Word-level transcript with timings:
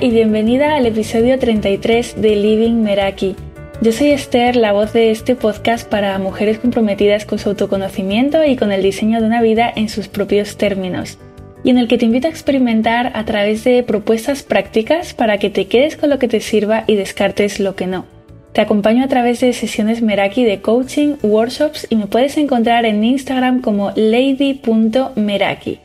Y 0.00 0.10
bienvenida 0.10 0.74
al 0.74 0.86
episodio 0.86 1.38
33 1.38 2.20
de 2.20 2.34
Living 2.34 2.82
Meraki. 2.82 3.36
Yo 3.80 3.92
soy 3.92 4.08
Esther, 4.08 4.56
la 4.56 4.72
voz 4.72 4.92
de 4.92 5.12
este 5.12 5.36
podcast 5.36 5.88
para 5.88 6.18
mujeres 6.18 6.58
comprometidas 6.58 7.24
con 7.24 7.38
su 7.38 7.50
autoconocimiento 7.50 8.44
y 8.44 8.56
con 8.56 8.72
el 8.72 8.82
diseño 8.82 9.20
de 9.20 9.26
una 9.26 9.40
vida 9.40 9.72
en 9.74 9.88
sus 9.88 10.08
propios 10.08 10.56
términos, 10.56 11.18
y 11.62 11.70
en 11.70 11.78
el 11.78 11.86
que 11.86 11.96
te 11.96 12.06
invito 12.06 12.26
a 12.26 12.30
experimentar 12.30 13.12
a 13.14 13.24
través 13.24 13.62
de 13.62 13.84
propuestas 13.84 14.42
prácticas 14.42 15.14
para 15.14 15.38
que 15.38 15.50
te 15.50 15.68
quedes 15.68 15.96
con 15.96 16.10
lo 16.10 16.18
que 16.18 16.28
te 16.28 16.40
sirva 16.40 16.82
y 16.88 16.96
descartes 16.96 17.60
lo 17.60 17.76
que 17.76 17.86
no. 17.86 18.04
Te 18.52 18.62
acompaño 18.62 19.04
a 19.04 19.08
través 19.08 19.40
de 19.40 19.52
sesiones 19.52 20.02
Meraki 20.02 20.44
de 20.44 20.60
coaching, 20.60 21.16
workshops 21.22 21.86
y 21.88 21.96
me 21.96 22.08
puedes 22.08 22.36
encontrar 22.36 22.84
en 22.84 23.04
Instagram 23.04 23.60
como 23.60 23.92
lady.meraki. 23.94 25.78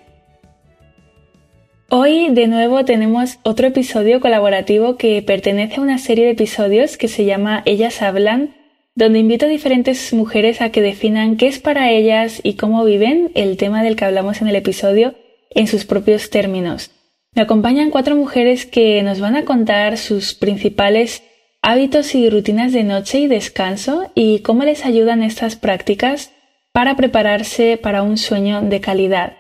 Hoy 1.92 2.30
de 2.30 2.46
nuevo 2.46 2.86
tenemos 2.86 3.40
otro 3.42 3.66
episodio 3.66 4.20
colaborativo 4.20 4.96
que 4.96 5.24
pertenece 5.24 5.78
a 5.78 5.82
una 5.82 5.98
serie 5.98 6.26
de 6.26 6.32
episodios 6.32 6.98
que 6.98 7.08
se 7.08 7.26
llama 7.26 7.64
Ellas 7.66 8.04
Hablan, 8.04 8.54
donde 8.94 9.18
invito 9.18 9.48
a 9.48 9.50
diferentes 9.50 10.14
mujeres 10.14 10.62
a 10.62 10.70
que 10.70 10.84
definan 10.84 11.36
qué 11.36 11.48
es 11.48 11.58
para 11.58 11.90
ellas 11.90 12.42
y 12.44 12.54
cómo 12.54 12.86
viven 12.86 13.32
el 13.34 13.58
tema 13.58 13.82
del 13.82 13.96
que 13.96 14.06
hablamos 14.06 14.40
en 14.40 14.50
el 14.50 14.56
episodio 14.56 15.16
en 15.50 15.66
sus 15.66 15.86
propios 15.86 16.30
términos. 16.30 16.92
Me 17.34 17.42
acompañan 17.42 17.90
cuatro 17.90 18.16
mujeres 18.16 18.68
que 18.68 19.02
nos 19.02 19.20
van 19.20 19.36
a 19.36 19.46
contar 19.46 19.98
sus 19.98 20.36
principales 20.36 21.24
hábitos 21.64 22.14
y 22.14 22.30
rutinas 22.30 22.72
de 22.72 22.84
noche 22.84 23.18
y 23.18 23.26
descanso 23.26 24.12
y 24.14 24.42
cómo 24.42 24.64
les 24.64 24.86
ayudan 24.86 25.24
estas 25.24 25.56
prácticas 25.56 26.34
para 26.72 26.96
prepararse 26.96 27.80
para 27.82 28.04
un 28.04 28.18
sueño 28.18 28.62
de 28.62 28.80
calidad. 28.80 29.39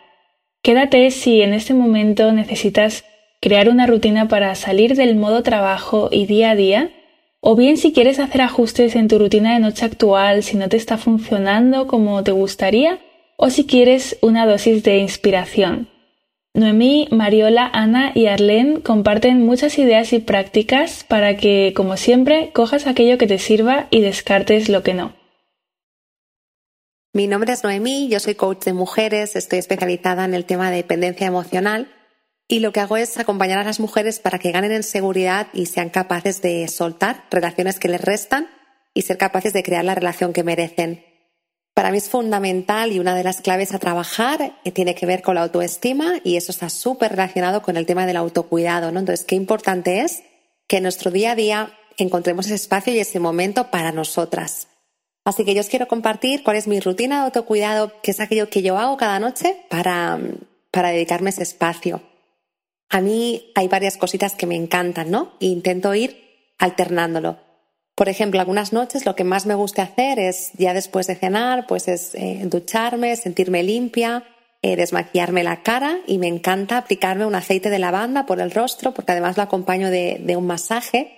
Quédate 0.61 1.09
si 1.11 1.41
en 1.41 1.53
este 1.53 1.73
momento 1.73 2.31
necesitas 2.31 3.05
crear 3.41 3.69
una 3.69 3.87
rutina 3.87 4.27
para 4.27 4.53
salir 4.55 4.95
del 4.95 5.15
modo 5.15 5.43
trabajo 5.43 6.09
y 6.11 6.25
día 6.25 6.51
a 6.51 6.55
día, 6.55 6.91
o 7.41 7.55
bien 7.55 7.77
si 7.77 7.93
quieres 7.93 8.19
hacer 8.19 8.41
ajustes 8.41 8.95
en 8.95 9.07
tu 9.07 9.17
rutina 9.17 9.53
de 9.53 9.59
noche 9.59 9.85
actual 9.85 10.43
si 10.43 10.57
no 10.57 10.67
te 10.67 10.75
está 10.75 10.97
funcionando 10.97 11.87
como 11.87 12.23
te 12.23 12.31
gustaría, 12.31 12.99
o 13.37 13.49
si 13.49 13.65
quieres 13.65 14.17
una 14.21 14.45
dosis 14.45 14.83
de 14.83 14.97
inspiración. 14.97 15.87
Noemí, 16.53 17.07
Mariola, 17.11 17.69
Ana 17.71 18.11
y 18.13 18.25
Arlene 18.25 18.81
comparten 18.81 19.45
muchas 19.45 19.77
ideas 19.79 20.11
y 20.11 20.19
prácticas 20.19 21.05
para 21.07 21.37
que, 21.37 21.73
como 21.73 21.95
siempre, 21.95 22.49
cojas 22.51 22.85
aquello 22.85 23.17
que 23.17 23.27
te 23.27 23.37
sirva 23.37 23.87
y 23.91 24.01
descartes 24.01 24.67
lo 24.67 24.83
que 24.83 24.93
no. 24.93 25.18
Mi 27.11 27.25
nombre 27.25 27.53
es 27.53 27.63
Noemí, 27.63 28.07
yo 28.07 28.19
soy 28.19 28.35
coach 28.35 28.65
de 28.65 28.73
mujeres, 28.73 29.35
estoy 29.35 29.57
especializada 29.57 30.25
en 30.25 30.35
el 30.35 30.45
tema 30.45 30.69
de 30.69 30.77
dependencia 30.77 31.25
emocional 31.25 31.91
y 32.47 32.59
lo 32.59 32.71
que 32.71 32.81
hago 32.81 32.97
es 32.97 33.17
acompañar 33.17 33.57
a 33.57 33.63
las 33.63 33.79
mujeres 33.79 34.19
para 34.19 34.37
que 34.37 34.51
ganen 34.51 34.71
en 34.71 34.83
seguridad 34.83 35.47
y 35.51 35.65
sean 35.65 35.89
capaces 35.89 36.43
de 36.43 36.67
soltar 36.67 37.25
relaciones 37.31 37.79
que 37.79 37.87
les 37.87 37.99
restan 37.99 38.47
y 38.93 39.01
ser 39.01 39.17
capaces 39.17 39.53
de 39.53 39.63
crear 39.63 39.83
la 39.83 39.95
relación 39.95 40.33
que 40.33 40.43
merecen. 40.43 41.03
Para 41.73 41.89
mí 41.89 41.97
es 41.97 42.09
fundamental 42.09 42.91
y 42.91 42.99
una 42.99 43.15
de 43.15 43.23
las 43.23 43.41
claves 43.41 43.73
a 43.73 43.79
trabajar 43.79 44.59
eh, 44.63 44.71
tiene 44.71 44.93
que 44.93 45.07
ver 45.07 45.23
con 45.23 45.33
la 45.33 45.41
autoestima 45.41 46.19
y 46.23 46.35
eso 46.35 46.51
está 46.51 46.69
súper 46.69 47.11
relacionado 47.11 47.63
con 47.63 47.75
el 47.75 47.87
tema 47.87 48.05
del 48.05 48.17
autocuidado, 48.17 48.91
¿no? 48.91 48.99
Entonces, 48.99 49.25
qué 49.25 49.35
importante 49.35 50.01
es 50.01 50.21
que 50.67 50.77
en 50.77 50.83
nuestro 50.83 51.09
día 51.09 51.31
a 51.31 51.35
día 51.35 51.73
encontremos 51.97 52.45
ese 52.45 52.55
espacio 52.55 52.93
y 52.93 52.99
ese 52.99 53.19
momento 53.19 53.71
para 53.71 53.91
nosotras. 53.91 54.68
Así 55.29 55.45
que 55.45 55.53
yo 55.53 55.61
os 55.61 55.69
quiero 55.69 55.87
compartir 55.87 56.41
cuál 56.41 56.57
es 56.57 56.67
mi 56.67 56.79
rutina 56.79 57.19
de 57.19 57.25
autocuidado, 57.25 58.01
que 58.01 58.09
es 58.09 58.19
aquello 58.19 58.49
que 58.49 58.63
yo 58.63 58.79
hago 58.79 58.97
cada 58.97 59.19
noche 59.19 59.57
para, 59.69 60.19
para 60.71 60.89
dedicarme 60.89 61.29
ese 61.29 61.43
espacio. 61.43 62.01
A 62.89 62.99
mí 62.99 63.51
hay 63.53 63.67
varias 63.67 63.97
cositas 63.97 64.33
que 64.33 64.47
me 64.47 64.55
encantan, 64.55 65.11
¿no? 65.11 65.33
E 65.39 65.45
intento 65.45 65.93
ir 65.93 66.17
alternándolo. 66.57 67.37
Por 67.93 68.09
ejemplo, 68.09 68.39
algunas 68.39 68.73
noches 68.73 69.05
lo 69.05 69.15
que 69.15 69.23
más 69.23 69.45
me 69.45 69.53
gusta 69.53 69.83
hacer 69.83 70.17
es, 70.17 70.49
ya 70.57 70.73
después 70.73 71.05
de 71.05 71.13
cenar, 71.13 71.67
pues 71.67 71.87
es 71.87 72.15
eh, 72.15 72.41
ducharme, 72.45 73.15
sentirme 73.15 73.61
limpia, 73.61 74.23
eh, 74.63 74.75
desmaquillarme 74.77 75.43
la 75.43 75.61
cara 75.61 75.99
y 76.07 76.17
me 76.17 76.27
encanta 76.27 76.79
aplicarme 76.79 77.27
un 77.27 77.35
aceite 77.35 77.69
de 77.69 77.77
lavanda 77.77 78.25
por 78.25 78.39
el 78.39 78.49
rostro 78.49 78.95
porque 78.95 79.11
además 79.11 79.37
lo 79.37 79.43
acompaño 79.43 79.91
de, 79.91 80.19
de 80.25 80.35
un 80.35 80.47
masaje. 80.47 81.13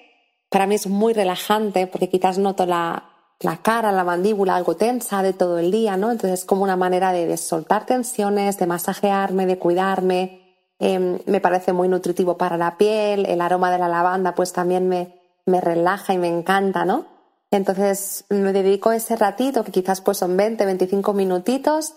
Para 0.49 0.67
mí 0.67 0.75
es 0.75 0.85
muy 0.85 1.13
relajante 1.13 1.87
porque 1.87 2.09
quizás 2.09 2.37
noto 2.37 2.65
la, 2.65 3.10
la 3.41 3.57
cara, 3.57 3.91
la 3.91 4.03
mandíbula 4.03 4.55
algo 4.55 4.75
tensa 4.75 5.23
de 5.23 5.33
todo 5.33 5.57
el 5.57 5.71
día, 5.71 5.97
¿no? 5.97 6.11
Entonces 6.11 6.41
es 6.41 6.45
como 6.45 6.63
una 6.63 6.75
manera 6.75 7.11
de, 7.11 7.35
soltar 7.37 7.85
tensiones, 7.85 8.57
de 8.57 8.67
masajearme, 8.67 9.45
de 9.45 9.57
cuidarme. 9.57 10.41
Em, 10.79 11.19
me 11.25 11.41
parece 11.41 11.73
muy 11.73 11.87
nutritivo 11.87 12.37
para 12.37 12.57
la 12.57 12.77
piel. 12.77 13.25
El 13.25 13.41
aroma 13.41 13.71
de 13.71 13.79
la 13.79 13.87
lavanda 13.87 14.35
pues 14.35 14.53
también 14.53 14.87
me, 14.87 15.19
me 15.45 15.59
relaja 15.59 16.13
y 16.13 16.17
me 16.17 16.27
encanta, 16.27 16.85
¿no? 16.85 17.05
Entonces 17.49 18.25
me 18.29 18.53
dedico 18.53 18.91
ese 18.91 19.15
ratito, 19.15 19.63
que 19.63 19.71
quizás 19.71 20.01
pues 20.01 20.19
son 20.19 20.37
20, 20.37 20.65
25 20.65 21.13
minutitos, 21.13 21.95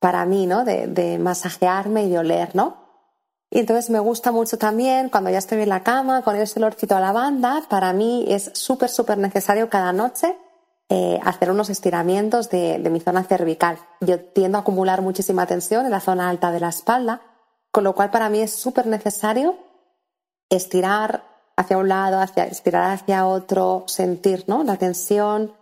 para 0.00 0.24
mí, 0.26 0.46
¿no? 0.46 0.64
De, 0.64 0.86
de 0.86 1.18
masajearme 1.18 2.04
y 2.04 2.10
de 2.10 2.18
oler, 2.18 2.54
¿no? 2.54 2.88
Y 3.50 3.60
entonces 3.60 3.90
me 3.90 3.98
gusta 3.98 4.32
mucho 4.32 4.58
también 4.58 5.08
cuando 5.08 5.30
ya 5.30 5.38
estoy 5.38 5.62
en 5.62 5.68
la 5.68 5.82
cama 5.82 6.22
con 6.22 6.36
ese 6.36 6.58
olorcito 6.58 6.96
a 6.96 7.00
lavanda, 7.00 7.64
para 7.68 7.92
mí 7.92 8.26
es 8.28 8.50
súper, 8.54 8.90
súper 8.90 9.18
necesario 9.18 9.70
cada 9.70 9.92
noche 9.92 10.36
eh, 10.90 11.20
hacer 11.22 11.50
unos 11.50 11.68
estiramientos 11.68 12.48
de, 12.48 12.78
mi 12.90 13.00
zona 13.00 13.22
cervical. 13.22 13.78
Yo 14.00 14.20
tiendo 14.20 14.56
a 14.56 14.62
acumular 14.62 15.02
muchísima 15.02 15.46
tensión 15.46 15.84
en 15.84 15.90
la 15.90 16.00
zona 16.00 16.30
alta 16.30 16.50
de 16.50 16.60
la 16.60 16.70
espalda, 16.70 17.20
con 17.70 17.84
lo 17.84 17.94
cual 17.94 18.10
para 18.10 18.30
mí 18.30 18.40
es 18.40 18.54
súper 18.54 18.86
necesario 18.86 19.56
estirar 20.48 21.24
hacia 21.56 21.76
un 21.76 21.88
lado, 21.88 22.20
hacia, 22.20 22.44
estirar 22.44 22.90
hacia 22.90 23.26
otro, 23.26 23.84
sentir 23.86 24.44
¿no? 24.46 24.64
la 24.64 24.76
tensión, 24.76 25.52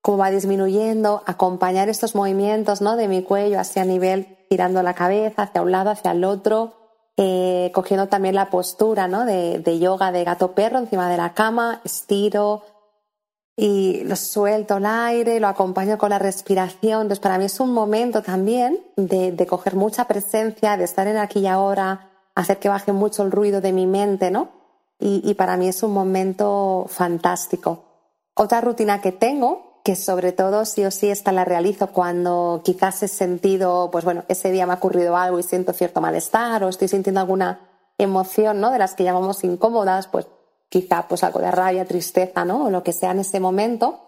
cómo 0.00 0.18
va 0.18 0.30
disminuyendo, 0.30 1.24
acompañar 1.26 1.88
estos 1.88 2.14
movimientos 2.14 2.80
¿no? 2.80 2.94
de 2.94 3.08
mi 3.08 3.22
cuello 3.24 3.58
hacia 3.58 3.84
nivel, 3.84 4.38
girando 4.48 4.82
la 4.84 4.94
cabeza 4.94 5.42
hacia 5.42 5.62
un 5.62 5.72
lado, 5.72 5.90
hacia 5.90 6.12
el 6.12 6.22
otro, 6.22 6.74
eh, 7.16 7.72
cogiendo 7.74 8.06
también 8.06 8.36
la 8.36 8.48
postura 8.48 9.08
¿no? 9.08 9.24
de, 9.24 9.58
de 9.58 9.78
yoga 9.80 10.12
de 10.12 10.22
gato 10.22 10.52
perro 10.52 10.78
encima 10.78 11.10
de 11.10 11.16
la 11.16 11.34
cama, 11.34 11.80
estiro, 11.84 12.62
y 13.60 14.04
lo 14.04 14.14
suelto 14.14 14.76
el 14.76 14.86
aire, 14.86 15.40
lo 15.40 15.48
acompaño 15.48 15.98
con 15.98 16.10
la 16.10 16.20
respiración. 16.20 17.02
Entonces, 17.02 17.18
para 17.18 17.38
mí 17.38 17.46
es 17.46 17.58
un 17.58 17.72
momento 17.72 18.22
también 18.22 18.78
de, 18.94 19.32
de, 19.32 19.46
coger 19.48 19.74
mucha 19.74 20.06
presencia, 20.06 20.76
de 20.76 20.84
estar 20.84 21.08
en 21.08 21.16
aquí 21.16 21.40
y 21.40 21.48
ahora, 21.48 22.08
hacer 22.36 22.60
que 22.60 22.68
baje 22.68 22.92
mucho 22.92 23.24
el 23.24 23.32
ruido 23.32 23.60
de 23.60 23.72
mi 23.72 23.84
mente, 23.84 24.30
¿no? 24.30 24.50
Y, 25.00 25.28
y 25.28 25.34
para 25.34 25.56
mí 25.56 25.66
es 25.66 25.82
un 25.82 25.92
momento 25.92 26.86
fantástico. 26.88 27.82
Otra 28.34 28.60
rutina 28.60 29.00
que 29.00 29.10
tengo, 29.10 29.80
que 29.82 29.96
sobre 29.96 30.30
todo 30.30 30.64
sí 30.64 30.84
o 30.84 30.92
sí 30.92 31.10
esta 31.10 31.32
la 31.32 31.44
realizo 31.44 31.88
cuando 31.88 32.60
quizás 32.64 33.02
he 33.02 33.08
sentido, 33.08 33.88
pues 33.90 34.04
bueno, 34.04 34.22
ese 34.28 34.52
día 34.52 34.66
me 34.66 34.74
ha 34.74 34.76
ocurrido 34.76 35.16
algo 35.16 35.40
y 35.40 35.42
siento 35.42 35.72
cierto 35.72 36.00
malestar 36.00 36.62
o 36.62 36.68
estoy 36.68 36.86
sintiendo 36.86 37.20
alguna 37.20 37.58
emoción, 37.98 38.60
¿no? 38.60 38.70
De 38.70 38.78
las 38.78 38.94
que 38.94 39.02
llamamos 39.02 39.42
incómodas, 39.42 40.06
pues 40.06 40.28
quizá 40.68 41.08
pues 41.08 41.24
algo 41.24 41.40
de 41.40 41.50
rabia, 41.50 41.84
tristeza, 41.84 42.44
¿no? 42.44 42.66
O 42.66 42.70
lo 42.70 42.82
que 42.82 42.92
sea 42.92 43.12
en 43.12 43.20
ese 43.20 43.40
momento, 43.40 44.00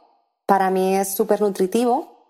para 0.47 0.71
mí 0.71 0.97
es 0.97 1.15
súper 1.15 1.41
nutritivo 1.41 2.21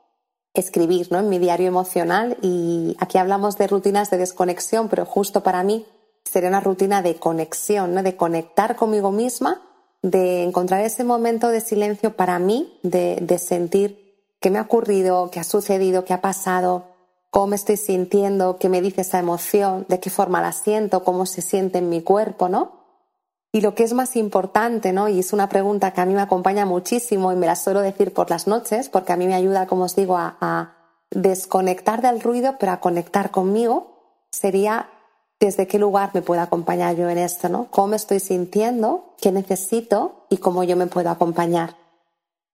escribir, 0.54 1.10
¿no? 1.10 1.18
En 1.18 1.28
mi 1.28 1.38
diario 1.38 1.68
emocional 1.68 2.36
y 2.42 2.96
aquí 2.98 3.18
hablamos 3.18 3.56
de 3.56 3.66
rutinas 3.66 4.10
de 4.10 4.18
desconexión, 4.18 4.88
pero 4.88 5.04
justo 5.04 5.42
para 5.42 5.62
mí 5.62 5.86
sería 6.24 6.48
una 6.48 6.60
rutina 6.60 7.02
de 7.02 7.16
conexión, 7.16 7.94
¿no? 7.94 8.02
De 8.02 8.16
conectar 8.16 8.76
conmigo 8.76 9.10
misma, 9.10 9.62
de 10.02 10.44
encontrar 10.44 10.84
ese 10.84 11.04
momento 11.04 11.48
de 11.48 11.60
silencio 11.60 12.16
para 12.16 12.38
mí, 12.38 12.78
de, 12.82 13.18
de 13.20 13.38
sentir 13.38 14.34
qué 14.40 14.50
me 14.50 14.58
ha 14.58 14.62
ocurrido, 14.62 15.30
qué 15.30 15.40
ha 15.40 15.44
sucedido, 15.44 16.04
qué 16.04 16.14
ha 16.14 16.20
pasado, 16.20 16.84
cómo 17.30 17.54
estoy 17.54 17.76
sintiendo, 17.76 18.58
qué 18.58 18.68
me 18.68 18.80
dice 18.80 19.02
esa 19.02 19.18
emoción, 19.18 19.86
de 19.88 20.00
qué 20.00 20.10
forma 20.10 20.40
la 20.40 20.52
siento, 20.52 21.04
cómo 21.04 21.26
se 21.26 21.42
siente 21.42 21.78
en 21.78 21.88
mi 21.88 22.02
cuerpo, 22.02 22.48
¿no? 22.48 22.79
Y 23.52 23.62
lo 23.62 23.74
que 23.74 23.82
es 23.82 23.92
más 23.92 24.14
importante, 24.14 24.92
¿no? 24.92 25.08
Y 25.08 25.18
es 25.18 25.32
una 25.32 25.48
pregunta 25.48 25.92
que 25.92 26.00
a 26.00 26.06
mí 26.06 26.14
me 26.14 26.20
acompaña 26.20 26.66
muchísimo 26.66 27.32
y 27.32 27.36
me 27.36 27.46
la 27.46 27.56
suelo 27.56 27.80
decir 27.80 28.12
por 28.14 28.30
las 28.30 28.46
noches, 28.46 28.88
porque 28.88 29.12
a 29.12 29.16
mí 29.16 29.26
me 29.26 29.34
ayuda, 29.34 29.66
como 29.66 29.84
os 29.84 29.96
digo, 29.96 30.16
a, 30.16 30.76
desconectar 31.12 32.02
del 32.02 32.20
ruido, 32.20 32.54
pero 32.60 32.70
a 32.70 32.78
conectar 32.78 33.32
conmigo, 33.32 34.22
sería 34.30 34.88
desde 35.40 35.66
qué 35.66 35.76
lugar 35.76 36.10
me 36.14 36.22
puedo 36.22 36.40
acompañar 36.40 36.94
yo 36.94 37.08
en 37.08 37.18
esto, 37.18 37.48
¿no? 37.48 37.66
¿Cómo 37.70 37.96
estoy 37.96 38.20
sintiendo? 38.20 39.16
¿Qué 39.20 39.32
necesito? 39.32 40.26
Y 40.28 40.36
cómo 40.36 40.62
yo 40.62 40.76
me 40.76 40.86
puedo 40.86 41.10
acompañar. 41.10 41.74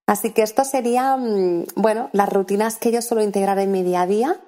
Así 0.06 0.30
que 0.30 0.40
esto 0.40 0.64
sería, 0.64 1.18
mm, 1.18 1.66
bueno, 1.74 2.08
las 2.12 2.32
rutinas 2.32 2.78
que 2.78 2.92
yo 2.92 3.02
suelo 3.02 3.22
integrar 3.22 3.58
en 3.58 3.72
mi 3.72 3.82
día 3.82 4.02
a 4.02 4.06
día 4.06 4.40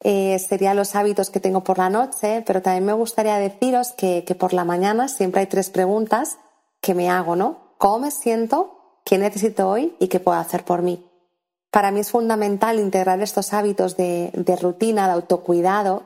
eh, 0.00 0.38
serían 0.38 0.76
los 0.76 0.94
hábitos 0.94 1.30
que 1.30 1.40
tengo 1.40 1.64
por 1.64 1.78
la 1.78 1.90
noche, 1.90 2.42
pero 2.46 2.60
también 2.60 2.84
me 2.84 2.92
gustaría 2.92 3.36
deciros 3.36 3.92
que, 3.92 4.22
por 4.38 4.52
la 4.52 4.64
mañana 4.64 5.08
siempre 5.08 5.40
hay 5.40 5.46
tres 5.46 5.70
preguntas 5.70 6.38
que 6.80 6.94
me 6.94 7.08
hago, 7.08 7.36
¿no? 7.36 7.74
¿Cómo 7.78 8.00
me 8.00 8.10
siento? 8.10 9.00
¿Qué 9.04 9.18
necesito 9.18 9.68
hoy? 9.68 9.96
¿Y 9.98 10.08
qué 10.08 10.20
puedo 10.20 10.38
hacer 10.38 10.64
por 10.64 10.82
mí? 10.82 11.10
Para 11.70 11.90
mí 11.90 12.00
es 12.00 12.10
fundamental 12.10 12.78
integrar 12.78 13.20
estos 13.20 13.52
hábitos 13.52 13.96
de, 13.96 14.30
rutina, 14.60 15.06
de 15.06 15.14
autocuidado, 15.14 16.02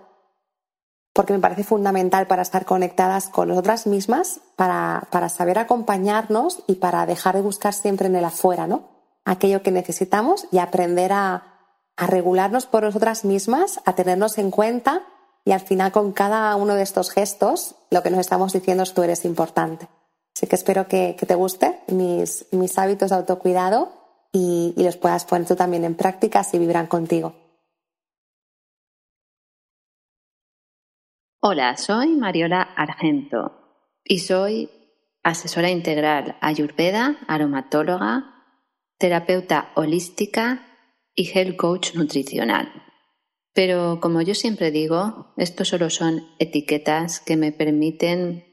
porque 1.13 1.33
me 1.33 1.41
parece 1.41 1.65
fundamental 1.65 2.27
para 2.27 2.43
estar 2.43 2.65
conectadas 2.65 3.29
con 3.29 3.49
nosotras 3.49 3.87
mismas, 3.87 4.41
para, 4.57 5.09
para 5.11 5.29
saber 5.29 5.59
acompañarnos 5.59 6.63
y 6.69 6.77
para 6.77 7.05
dejar 7.07 7.35
de 7.35 7.43
buscar 7.43 7.75
siempre 7.75 8.07
en 8.07 8.17
el 8.17 8.25
afuera, 8.25 8.67
¿no? 8.67 8.89
Aquello 9.25 9.63
que 9.63 9.73
necesitamos 9.73 10.47
y 10.53 10.59
aprender 10.59 11.13
a, 11.13 11.58
a 11.99 12.07
regularnos 12.07 12.67
por 12.67 12.85
nosotras 12.85 13.25
mismas, 13.25 13.81
a 13.85 13.95
tenernos 13.95 14.39
en 14.39 14.53
cuenta 14.53 15.03
y 15.45 15.51
al 15.51 15.61
final 15.61 15.91
con 15.91 16.13
cada 16.13 16.55
uno 16.55 16.77
de 16.77 16.83
estos 16.83 17.11
gestos 17.11 17.75
lo 17.91 18.05
que 18.05 18.11
nos 18.11 18.21
estamos 18.21 18.53
diciendo 18.53 18.85
es 18.85 18.95
tú 18.95 19.03
eres 19.03 19.25
importante. 19.25 19.89
Así 20.35 20.47
que 20.47 20.55
espero 20.55 20.87
que, 20.87 21.17
te 21.19 21.35
guste 21.35 21.81
mis, 21.89 22.47
mis 22.53 22.79
hábitos 22.79 23.11
de 23.11 23.17
autocuidado 23.17 23.93
y, 24.33 24.75
y 24.77 24.85
los 24.85 24.97
puedas 24.97 25.25
poner 25.25 25.49
tú 25.49 25.57
también 25.57 25.85
en 25.85 25.97
práctica 25.97 26.45
si 26.45 26.61
vibran 26.61 26.87
contigo. 26.87 27.35
Hola, 31.41 31.77
soy 31.77 32.15
Mariola 32.15 32.63
Argento 32.63 33.91
y 34.05 34.21
soy 34.21 34.71
asesora 35.25 35.71
integral 35.71 36.37
ayurveda, 36.41 37.17
aromatóloga, 37.27 38.45
terapeuta 38.99 39.73
holística 39.75 40.68
y 41.19 41.29
health 41.35 41.57
coach 41.57 41.95
nutricional. 41.95 42.71
Pero 43.53 43.99
como 44.01 44.23
yo 44.23 44.35
siempre 44.35 44.71
digo, 44.71 45.35
esto 45.37 45.65
solo 45.65 45.91
son 45.91 46.23
etiquetas 46.39 47.19
que 47.19 47.37
me 47.37 47.51
permiten 47.51 48.45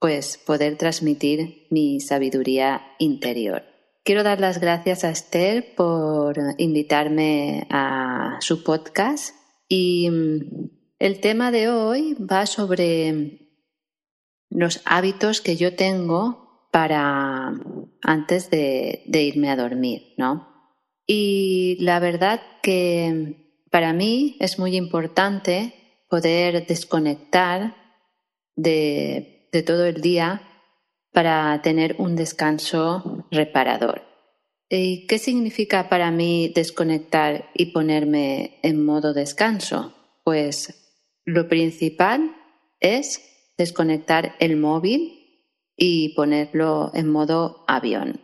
pues 0.00 0.38
poder 0.38 0.78
transmitir 0.78 1.66
mi 1.70 2.00
sabiduría 2.00 2.82
interior. 2.98 3.64
Quiero 4.02 4.22
dar 4.22 4.40
las 4.40 4.60
gracias 4.60 5.04
a 5.04 5.10
Esther 5.10 5.74
por 5.74 6.36
invitarme 6.56 7.66
a 7.70 8.38
su 8.40 8.64
podcast 8.64 9.34
y 9.68 10.08
mm, 10.10 10.70
el 10.98 11.20
tema 11.20 11.50
de 11.50 11.68
hoy 11.68 12.14
va 12.14 12.46
sobre 12.46 13.50
los 14.48 14.80
hábitos 14.86 15.42
que 15.42 15.56
yo 15.56 15.74
tengo 15.74 16.68
para 16.72 17.52
antes 18.02 18.50
de, 18.50 19.04
de 19.06 19.22
irme 19.22 19.50
a 19.50 19.56
dormir, 19.56 20.14
¿no? 20.16 20.53
Y 21.06 21.76
la 21.80 22.00
verdad 22.00 22.40
que 22.62 23.44
para 23.70 23.92
mí 23.92 24.36
es 24.40 24.58
muy 24.58 24.76
importante 24.76 25.74
poder 26.08 26.66
desconectar 26.66 27.74
de, 28.56 29.48
todo 29.66 29.86
el 29.86 30.00
día 30.00 30.42
para 31.12 31.60
tener 31.62 31.96
un 31.98 32.16
descanso 32.16 33.26
reparador. 33.30 34.02
¿Y 34.68 35.06
qué 35.06 35.18
significa 35.18 35.88
para 35.88 36.10
mí 36.10 36.52
desconectar 36.54 37.50
y 37.54 37.66
ponerme 37.66 38.58
en 38.62 38.84
modo 38.84 39.12
descanso? 39.12 39.92
Pues 40.24 41.00
lo 41.24 41.48
principal 41.48 42.34
es 42.80 43.22
desconectar 43.58 44.34
el 44.40 44.56
móvil 44.56 45.50
y 45.76 46.14
ponerlo 46.14 46.90
en 46.94 47.08
modo 47.08 47.64
avión. 47.68 48.20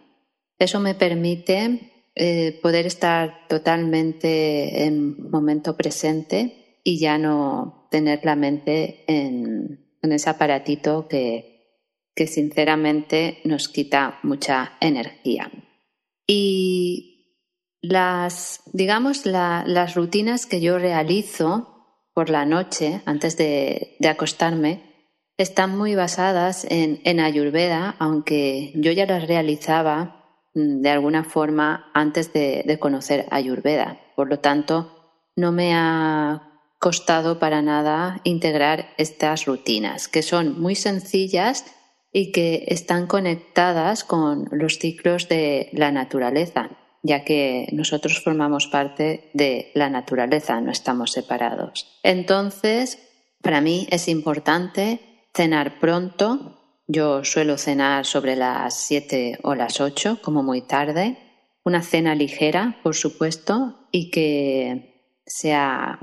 Eso 0.59 0.81
me 0.81 0.95
permite 0.95 2.00
eh, 2.23 2.61
poder 2.61 2.85
estar 2.85 3.49
totalmente 3.49 4.85
en 4.85 5.31
momento 5.31 5.75
presente 5.75 6.79
y 6.85 6.99
ya 6.99 7.17
no 7.17 7.89
tener 7.91 8.21
la 8.25 8.37
mente 8.37 9.05
en, 9.07 9.97
ese 10.03 10.29
aparatito 10.29 11.09
que, 11.09 11.81
que, 12.15 12.27
sinceramente 12.27 13.39
nos 13.45 13.71
quita 13.71 14.19
mucha 14.23 14.77
energía. 14.83 15.51
Y 16.27 17.39
las, 17.81 18.61
digamos, 18.75 19.25
las 19.25 19.95
rutinas 19.95 20.45
que 20.45 20.61
yo 20.61 20.79
realizo 20.79 21.87
por 22.13 22.29
la 22.29 22.45
noche 22.45 23.01
antes 23.07 23.39
de, 23.39 23.97
de 23.99 24.09
acostarme 24.09 25.09
están 25.39 25.75
muy 25.75 25.95
basadas 25.95 26.67
en, 26.69 27.01
en 27.05 27.19
Ayurveda, 27.19 27.97
aunque 27.99 28.73
yo 28.75 28.93
ya 28.93 29.07
las 29.07 29.27
realizaba 29.27 30.20
de 30.55 30.91
alguna 30.91 31.25
forma 31.25 31.91
antes 31.95 32.33
de, 32.33 32.79
conocer 32.81 33.27
Ayurveda. 33.31 34.01
Por 34.17 34.29
lo 34.29 34.41
tanto, 34.41 35.17
no 35.37 35.53
me 35.53 35.75
ha 35.75 36.51
costado 36.79 37.39
para 37.39 37.63
nada 37.63 38.21
integrar 38.25 38.89
estas 38.97 39.45
rutinas, 39.45 40.09
que 40.09 40.23
son 40.23 40.61
muy 40.61 40.75
sencillas 40.75 41.65
y 42.13 42.33
que 42.33 42.65
están 42.69 43.07
conectadas 43.07 44.03
con 44.03 44.49
los 44.51 44.79
ciclos 44.79 45.29
de 45.29 45.69
la 45.73 45.93
naturaleza, 45.93 46.71
ya 47.03 47.25
que 47.25 47.69
nosotros 47.73 48.23
formamos 48.23 48.67
parte 48.67 49.31
de 49.35 49.71
la 49.75 49.91
naturaleza, 49.91 50.61
no 50.61 50.73
estamos 50.73 51.13
separados. 51.13 52.01
Entonces, 52.03 52.99
para 53.43 53.61
mí 53.61 53.87
es 53.91 54.09
importante 54.09 55.01
cenar 55.35 55.79
pronto, 55.79 56.60
yo 56.93 57.25
suelo 57.25 57.57
cenar 57.57 58.05
sobre 58.05 58.35
las 58.35 58.75
7 58.75 59.39
o 59.43 59.55
las 59.55 59.81
8, 59.81 60.19
como 60.23 60.43
muy 60.43 60.61
tarde. 60.61 61.19
Una 61.65 61.83
cena 61.83 62.17
ligera, 62.17 62.81
por 62.83 62.97
supuesto, 62.97 63.87
y 63.93 64.11
que 64.11 65.21
sea 65.25 66.01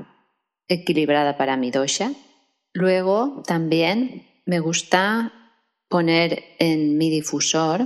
equilibrada 0.69 1.37
para 1.37 1.57
mi 1.57 1.71
dosha. 1.71 2.11
Luego 2.71 3.43
también 3.45 4.41
me 4.45 4.59
gusta 4.59 5.33
poner 5.89 6.43
en 6.59 6.97
mi 6.97 7.09
difusor 7.09 7.81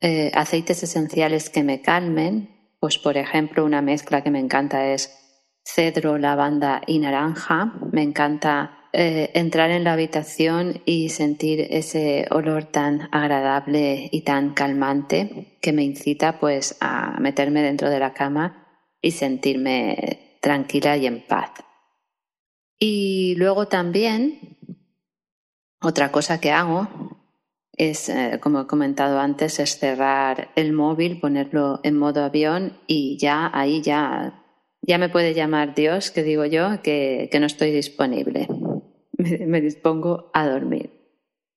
eh, 0.00 0.30
aceites 0.34 0.82
esenciales 0.82 1.48
que 1.48 1.62
me 1.62 1.80
calmen. 1.80 2.76
Pues 2.78 2.98
por 2.98 3.16
ejemplo, 3.16 3.64
una 3.64 3.80
mezcla 3.80 4.22
que 4.22 4.30
me 4.30 4.40
encanta 4.40 4.92
es 4.92 5.18
cedro, 5.64 6.18
lavanda 6.18 6.82
y 6.86 6.98
naranja. 6.98 7.72
Me 7.90 8.02
encanta 8.02 8.83
eh, 8.96 9.32
entrar 9.34 9.72
en 9.72 9.82
la 9.82 9.94
habitación 9.94 10.80
y 10.84 11.08
sentir 11.08 11.66
ese 11.70 12.28
olor 12.30 12.66
tan 12.66 13.08
agradable 13.10 14.08
y 14.12 14.20
tan 14.20 14.54
calmante 14.54 15.58
que 15.60 15.72
me 15.72 15.82
incita 15.82 16.38
pues 16.38 16.76
a 16.80 17.18
meterme 17.18 17.62
dentro 17.62 17.90
de 17.90 17.98
la 17.98 18.14
cama 18.14 18.86
y 19.02 19.10
sentirme 19.10 20.38
tranquila 20.40 20.96
y 20.96 21.06
en 21.06 21.26
paz. 21.26 21.50
Y 22.78 23.34
luego 23.34 23.66
también 23.66 24.58
otra 25.80 26.12
cosa 26.12 26.40
que 26.40 26.52
hago 26.52 26.86
es, 27.72 28.08
eh, 28.08 28.38
como 28.40 28.60
he 28.60 28.66
comentado 28.68 29.18
antes, 29.18 29.58
es 29.58 29.76
cerrar 29.76 30.50
el 30.54 30.72
móvil, 30.72 31.18
ponerlo 31.18 31.80
en 31.82 31.98
modo 31.98 32.22
avión 32.22 32.78
y 32.86 33.18
ya 33.18 33.50
ahí 33.52 33.82
ya, 33.82 34.44
ya 34.82 34.98
me 34.98 35.08
puede 35.08 35.34
llamar 35.34 35.74
Dios, 35.74 36.12
que 36.12 36.22
digo 36.22 36.44
yo, 36.44 36.80
que 36.80 37.28
no 37.40 37.46
estoy 37.46 37.72
disponible 37.72 38.46
me, 39.46 39.60
dispongo 39.60 40.30
a 40.32 40.48
dormir. 40.48 40.90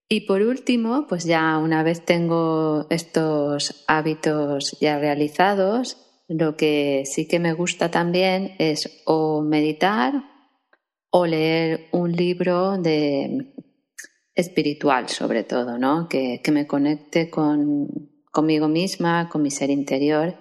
Y 0.09 0.21
por 0.21 0.41
último, 0.41 1.05
pues 1.07 1.25
ya 1.25 1.57
una 1.57 1.83
vez 1.83 2.05
tengo 2.05 2.87
estos 2.89 3.83
hábitos 3.87 4.77
ya 4.79 4.99
realizados, 4.99 5.97
lo 6.29 6.55
que 6.55 7.03
sí 7.05 7.27
que 7.27 7.39
me 7.39 7.53
gusta 7.53 7.91
también 7.91 8.55
es 8.59 9.01
o 9.05 9.41
meditar 9.41 10.23
o 11.09 11.25
leer 11.25 11.87
un 11.91 12.11
libro 12.11 12.77
de 12.77 13.53
espiritual 14.35 15.09
sobre 15.09 15.43
todo, 15.43 15.77
¿no? 15.77 16.07
Que, 16.07 16.41
que 16.43 16.51
me 16.51 16.67
conecte 16.67 17.29
con, 17.29 17.87
conmigo 18.31 18.67
misma, 18.67 19.29
con 19.29 19.41
mi 19.41 19.51
ser 19.51 19.69
interior 19.69 20.35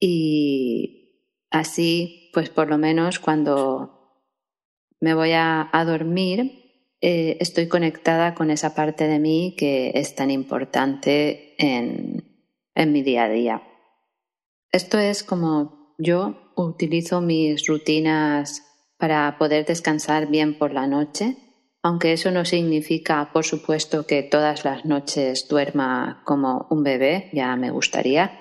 y 0.00 1.28
así, 1.50 2.30
pues 2.32 2.48
por 2.48 2.68
lo 2.68 2.78
menos 2.78 3.18
cuando 3.18 3.99
me 5.00 5.14
voy 5.14 5.32
a, 5.32 5.70
dormir, 5.86 6.94
eh, 7.00 7.38
estoy 7.40 7.68
conectada 7.68 8.34
con 8.34 8.50
esa 8.50 8.74
parte 8.74 9.08
de 9.08 9.18
mí 9.18 9.54
que 9.58 9.92
es 9.94 10.14
tan 10.14 10.30
importante 10.30 11.54
en, 11.58 12.46
en 12.74 12.92
mi 12.92 13.02
día 13.02 13.24
a 13.24 13.28
día. 13.28 13.62
Esto 14.70 14.98
es 14.98 15.24
como 15.24 15.94
yo 15.98 16.52
utilizo 16.56 17.20
mis 17.20 17.66
rutinas 17.66 18.62
para 18.98 19.36
poder 19.38 19.64
descansar 19.64 20.28
bien 20.28 20.58
por 20.58 20.72
la 20.72 20.86
noche, 20.86 21.36
aunque 21.82 22.12
eso 22.12 22.30
no 22.30 22.44
significa, 22.44 23.30
por 23.32 23.44
supuesto, 23.44 24.06
que 24.06 24.22
todas 24.22 24.64
las 24.64 24.84
noches 24.84 25.48
duerma 25.48 26.22
como 26.26 26.66
un 26.70 26.82
bebé, 26.82 27.30
ya 27.32 27.56
me 27.56 27.70
gustaría, 27.70 28.38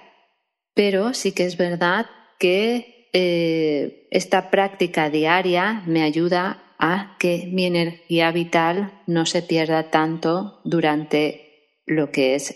pero 0.73 1.13
sí 1.13 1.31
que 1.31 1.45
es 1.45 1.55
verdad 1.55 2.05
que 2.37 2.98
eh, 3.13 4.07
esta 4.11 4.49
práctica 4.51 5.09
diaria 5.09 5.83
me 5.85 6.03
ayuda 6.03 6.75
a 6.77 7.17
que 7.19 7.49
mi 7.51 7.65
energía 7.65 8.31
vital 8.31 9.01
no 9.07 9.25
se 9.25 9.41
pierda 9.41 9.89
tanto 9.89 10.61
durante 10.63 11.81
lo 11.85 12.11
que 12.11 12.35
es 12.35 12.55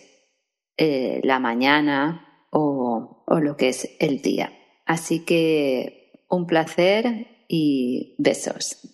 eh, 0.78 1.22
la 1.24 1.40
mañana 1.40 2.48
o, 2.52 3.24
o 3.26 3.40
lo 3.40 3.58
que 3.58 3.70
es 3.70 3.96
el 4.00 4.22
día. 4.22 4.54
Así 4.86 5.26
que 5.26 6.24
un 6.30 6.48
placer 6.48 7.46
y 7.48 8.16
besos. 8.18 8.94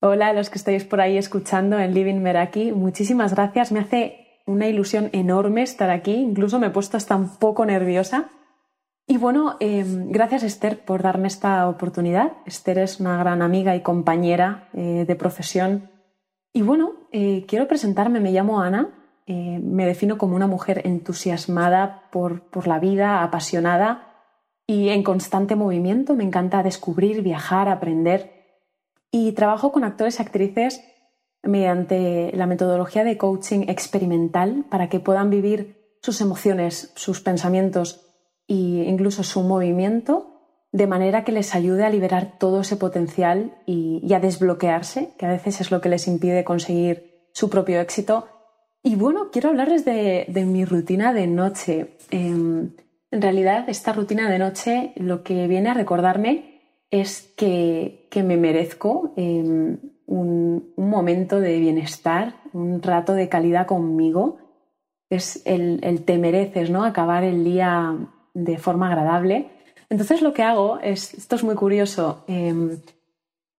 Hola 0.00 0.28
a 0.28 0.32
los 0.32 0.50
que 0.50 0.58
estáis 0.58 0.84
por 0.84 1.00
ahí 1.00 1.18
escuchando 1.18 1.78
en 1.78 1.94
Living 1.94 2.20
Meraki. 2.20 2.72
Muchísimas 2.72 3.34
gracias. 3.34 3.72
Me 3.72 3.80
hace 3.80 4.25
una 4.46 4.68
ilusión 4.68 5.10
enorme 5.12 5.62
estar 5.62 5.90
aquí, 5.90 6.14
incluso 6.14 6.58
me 6.58 6.68
he 6.68 6.70
puesto 6.70 6.96
hasta 6.96 7.16
un 7.16 7.36
poco 7.36 7.66
nerviosa. 7.66 8.30
Y 9.08 9.18
bueno, 9.18 9.56
em, 9.60 10.10
gracias 10.10 10.42
Esther 10.42 10.84
por 10.84 11.02
darme 11.02 11.28
esta 11.28 11.68
oportunidad. 11.68 12.32
Esther 12.46 12.78
es 12.78 12.98
una 12.98 13.16
gran 13.18 13.42
amiga 13.42 13.76
y 13.76 13.82
compañera 13.82 14.68
eh, 14.72 15.04
de 15.06 15.14
profesión. 15.16 15.90
Y 16.52 16.62
bueno, 16.62 16.94
eh, 17.12 17.44
quiero 17.46 17.68
presentarme, 17.68 18.20
me 18.20 18.32
llamo 18.32 18.60
Ana, 18.60 18.88
eh, 19.26 19.60
me 19.62 19.86
defino 19.86 20.18
como 20.18 20.36
una 20.36 20.46
mujer 20.46 20.82
entusiasmada 20.84 22.08
por, 22.10 22.42
por 22.48 22.66
la 22.66 22.78
vida, 22.78 23.22
apasionada 23.22 24.14
y 24.66 24.88
en 24.88 25.02
constante 25.02 25.56
movimiento. 25.56 26.14
Me 26.14 26.24
encanta 26.24 26.62
descubrir, 26.62 27.22
viajar, 27.22 27.68
aprender. 27.68 28.32
Y 29.10 29.32
trabajo 29.32 29.70
con 29.70 29.84
actores 29.84 30.18
y 30.18 30.22
actrices 30.22 30.82
mediante 31.46 32.32
la 32.34 32.46
metodología 32.46 33.04
de 33.04 33.16
coaching 33.16 33.68
experimental 33.68 34.64
para 34.70 34.88
que 34.88 35.00
puedan 35.00 35.30
vivir 35.30 35.98
sus 36.02 36.20
emociones, 36.20 36.92
sus 36.94 37.20
pensamientos 37.20 38.06
e 38.48 38.54
incluso 38.54 39.22
su 39.22 39.42
movimiento 39.42 40.36
de 40.72 40.86
manera 40.86 41.24
que 41.24 41.32
les 41.32 41.54
ayude 41.54 41.84
a 41.84 41.90
liberar 41.90 42.38
todo 42.38 42.60
ese 42.60 42.76
potencial 42.76 43.56
y, 43.64 44.12
a 44.12 44.20
desbloquearse, 44.20 45.14
que 45.16 45.26
a 45.26 45.30
veces 45.30 45.60
es 45.60 45.70
lo 45.70 45.80
que 45.80 45.88
les 45.88 46.06
impide 46.06 46.44
conseguir 46.44 47.28
su 47.32 47.48
propio 47.48 47.80
éxito. 47.80 48.28
Y 48.82 48.94
bueno, 48.94 49.30
quiero 49.30 49.48
hablarles 49.48 49.84
de, 49.84 50.26
mi 50.46 50.64
rutina 50.64 51.12
de 51.14 51.26
noche. 51.26 51.96
Em, 52.10 52.72
en 53.10 53.22
realidad, 53.22 53.64
esta 53.68 53.92
rutina 53.92 54.30
de 54.30 54.38
noche 54.38 54.92
lo 54.96 55.22
que 55.22 55.46
viene 55.46 55.70
a 55.70 55.74
recordarme 55.74 56.60
es 56.90 57.22
que, 57.36 58.08
me 58.14 58.36
merezco 58.36 59.14
em, 59.16 59.78
un, 60.06 60.72
momento 60.76 61.40
de 61.40 61.58
bienestar, 61.58 62.36
un 62.52 62.82
rato 62.82 63.12
de 63.12 63.28
calidad 63.28 63.66
conmigo. 63.66 64.38
Es 65.10 65.42
el, 65.44 65.80
el 65.82 66.04
te 66.04 66.18
mereces, 66.18 66.70
¿no? 66.70 66.84
Acabar 66.84 67.24
el 67.24 67.44
día 67.44 67.96
de 68.34 68.58
forma 68.58 68.88
agradable. 68.88 69.50
Entonces 69.88 70.22
lo 70.22 70.32
que 70.32 70.42
hago 70.42 70.78
es, 70.80 71.14
esto 71.14 71.36
es 71.36 71.44
muy 71.44 71.54
curioso, 71.54 72.24
em, 72.26 72.78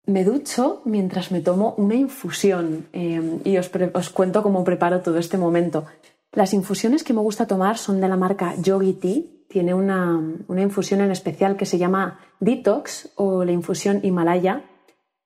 me 0.06 0.24
ducho 0.24 0.82
mientras 0.86 1.32
me 1.32 1.42
tomo 1.42 1.74
una 1.78 1.96
infusión 1.96 2.88
em, 2.94 3.40
y 3.44 3.58
os, 3.58 3.70
cuento 4.10 4.44
cómo 4.44 4.64
preparo 4.64 5.02
todo 5.02 5.18
este 5.18 5.38
momento. 5.38 5.86
Las 6.32 6.54
infusiones 6.54 7.04
que 7.04 7.14
me 7.14 7.22
gusta 7.22 7.48
tomar 7.48 7.78
son 7.78 8.00
de 8.00 8.08
la 8.08 8.18
marca 8.18 8.56
Yogi 8.62 8.94
Tea. 8.94 9.22
Tiene 9.50 9.74
una, 9.74 10.22
una 10.48 10.62
infusión 10.62 11.02
en 11.02 11.12
especial 11.12 11.56
que 11.56 11.66
se 11.66 11.78
llama 11.78 12.20
Detox 12.40 13.10
o 13.16 13.44
la 13.44 13.52
infusión 13.52 14.02
Himalaya. 14.04 14.64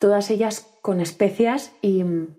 Todas 0.02 0.32
ellas 0.32 0.68
con 0.82 1.00
especias 1.00 1.72
y 1.82 2.04
mm, 2.04 2.36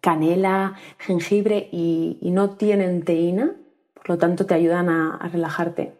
canela, 0.00 0.74
jengibre 0.98 1.68
y, 1.70 2.18
no 2.32 2.56
tienen 2.56 3.04
teína, 3.04 3.52
por 3.94 4.08
lo 4.08 4.18
tanto 4.18 4.46
te 4.46 4.54
ayudan 4.54 4.88
a 4.88 5.28
relajarte. 5.30 5.92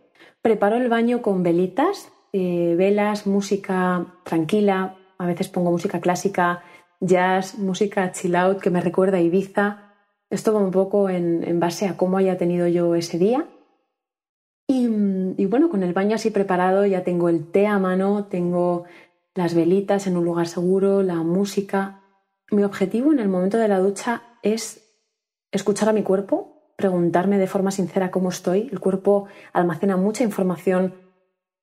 Preparo 0.45 0.77
el 0.77 0.91
baño 0.91 1.23
con 1.23 1.43
velitas, 1.43 2.11
eh, 2.35 2.75
velas, 2.77 3.27
música 3.27 4.07
tranquila, 4.25 4.97
a 5.19 5.27
veces 5.27 5.49
pongo 5.49 5.71
música 5.71 6.01
clásica, 6.01 6.63
jazz, 7.01 7.59
música 7.59 8.13
chill 8.13 8.37
out 8.37 8.61
que 8.61 8.71
me 8.71 8.81
recuerda 8.81 9.19
a 9.19 9.21
Ibiza. 9.21 9.95
Esto 10.29 10.55
un 10.59 10.71
poco 10.71 11.09
en, 11.09 11.61
base 11.61 11.87
a 11.87 11.97
cómo 11.97 12.17
haya 12.19 12.37
tenido 12.37 12.67
yo 12.67 12.95
ese 12.95 13.19
día. 13.19 13.47
Y, 14.67 14.87
y, 15.39 15.47
bueno, 15.47 15.71
con 15.71 15.83
el 15.83 15.93
baño 15.93 16.17
así 16.17 16.31
preparado 16.31 16.85
ya 16.85 17.05
tengo 17.05 17.29
el 17.29 17.51
té 17.51 17.67
a 17.67 17.79
mano, 17.79 18.25
tengo 18.25 18.85
las 19.35 19.55
velitas 19.55 20.07
en 20.07 20.17
un 20.17 20.25
lugar 20.25 20.47
seguro, 20.47 21.03
la 21.03 21.17
música. 21.17 22.03
Mi 22.51 22.63
objetivo 22.63 23.13
en 23.13 23.19
el 23.19 23.29
momento 23.29 23.59
de 23.59 23.69
la 23.69 23.81
ducha 23.81 24.23
es 24.43 24.85
escuchar 25.51 25.89
a 25.89 25.93
mi 25.93 26.03
cuerpo, 26.03 26.73
preguntarme 26.77 27.39
de 27.39 27.47
forma 27.47 27.71
sincera 27.71 28.11
cómo 28.11 28.29
estoy. 28.29 28.69
El 28.71 28.81
cuerpo 28.81 29.27
almacena 29.53 29.97
mucha 29.97 30.25
información, 30.25 30.95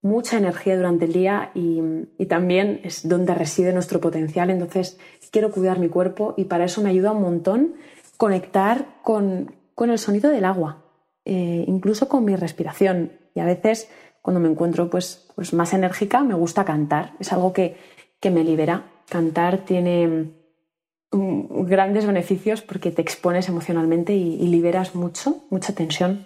mucha 0.01 0.37
energía 0.37 0.75
durante 0.75 1.05
el 1.05 1.13
día 1.13 1.51
y, 1.53 2.25
también 2.25 2.79
es 2.83 3.07
donde 3.07 3.35
reside 3.35 3.73
nuestro 3.73 3.99
potencial. 3.99 4.49
Entonces, 4.49 4.97
quiero 5.31 5.51
cuidar 5.51 5.79
mi 5.79 5.89
cuerpo 5.89 6.33
y 6.37 6.45
para 6.45 6.65
eso 6.65 6.81
me 6.81 6.89
ayuda 6.89 7.11
un 7.11 7.21
montón 7.21 7.75
conectar 8.17 8.99
con, 9.03 9.55
el 9.77 9.97
sonido 9.97 10.29
del 10.29 10.45
agua, 10.45 10.85
eh, 11.25 11.65
incluso 11.67 12.07
con 12.07 12.23
mi 12.23 12.35
respiración. 12.35 13.13
Y 13.33 13.39
a 13.39 13.45
veces, 13.45 13.89
cuando 14.21 14.39
me 14.39 14.49
encuentro 14.49 14.89
pues, 14.89 15.27
pues 15.35 15.53
más 15.53 15.73
enérgica, 15.73 16.23
me 16.23 16.35
gusta 16.35 16.65
cantar. 16.65 17.13
Es 17.19 17.33
algo 17.33 17.53
que, 17.53 17.77
que 18.19 18.31
me 18.31 18.43
libera. 18.43 18.83
Cantar 19.09 19.59
tiene 19.59 20.31
grandes 21.11 22.05
beneficios 22.05 22.61
porque 22.61 22.91
te 22.91 23.01
expones 23.01 23.49
emocionalmente 23.49 24.13
y, 24.13 24.47
liberas 24.47 24.95
mucho, 24.95 25.43
mucha 25.49 25.73
tensión. 25.73 26.25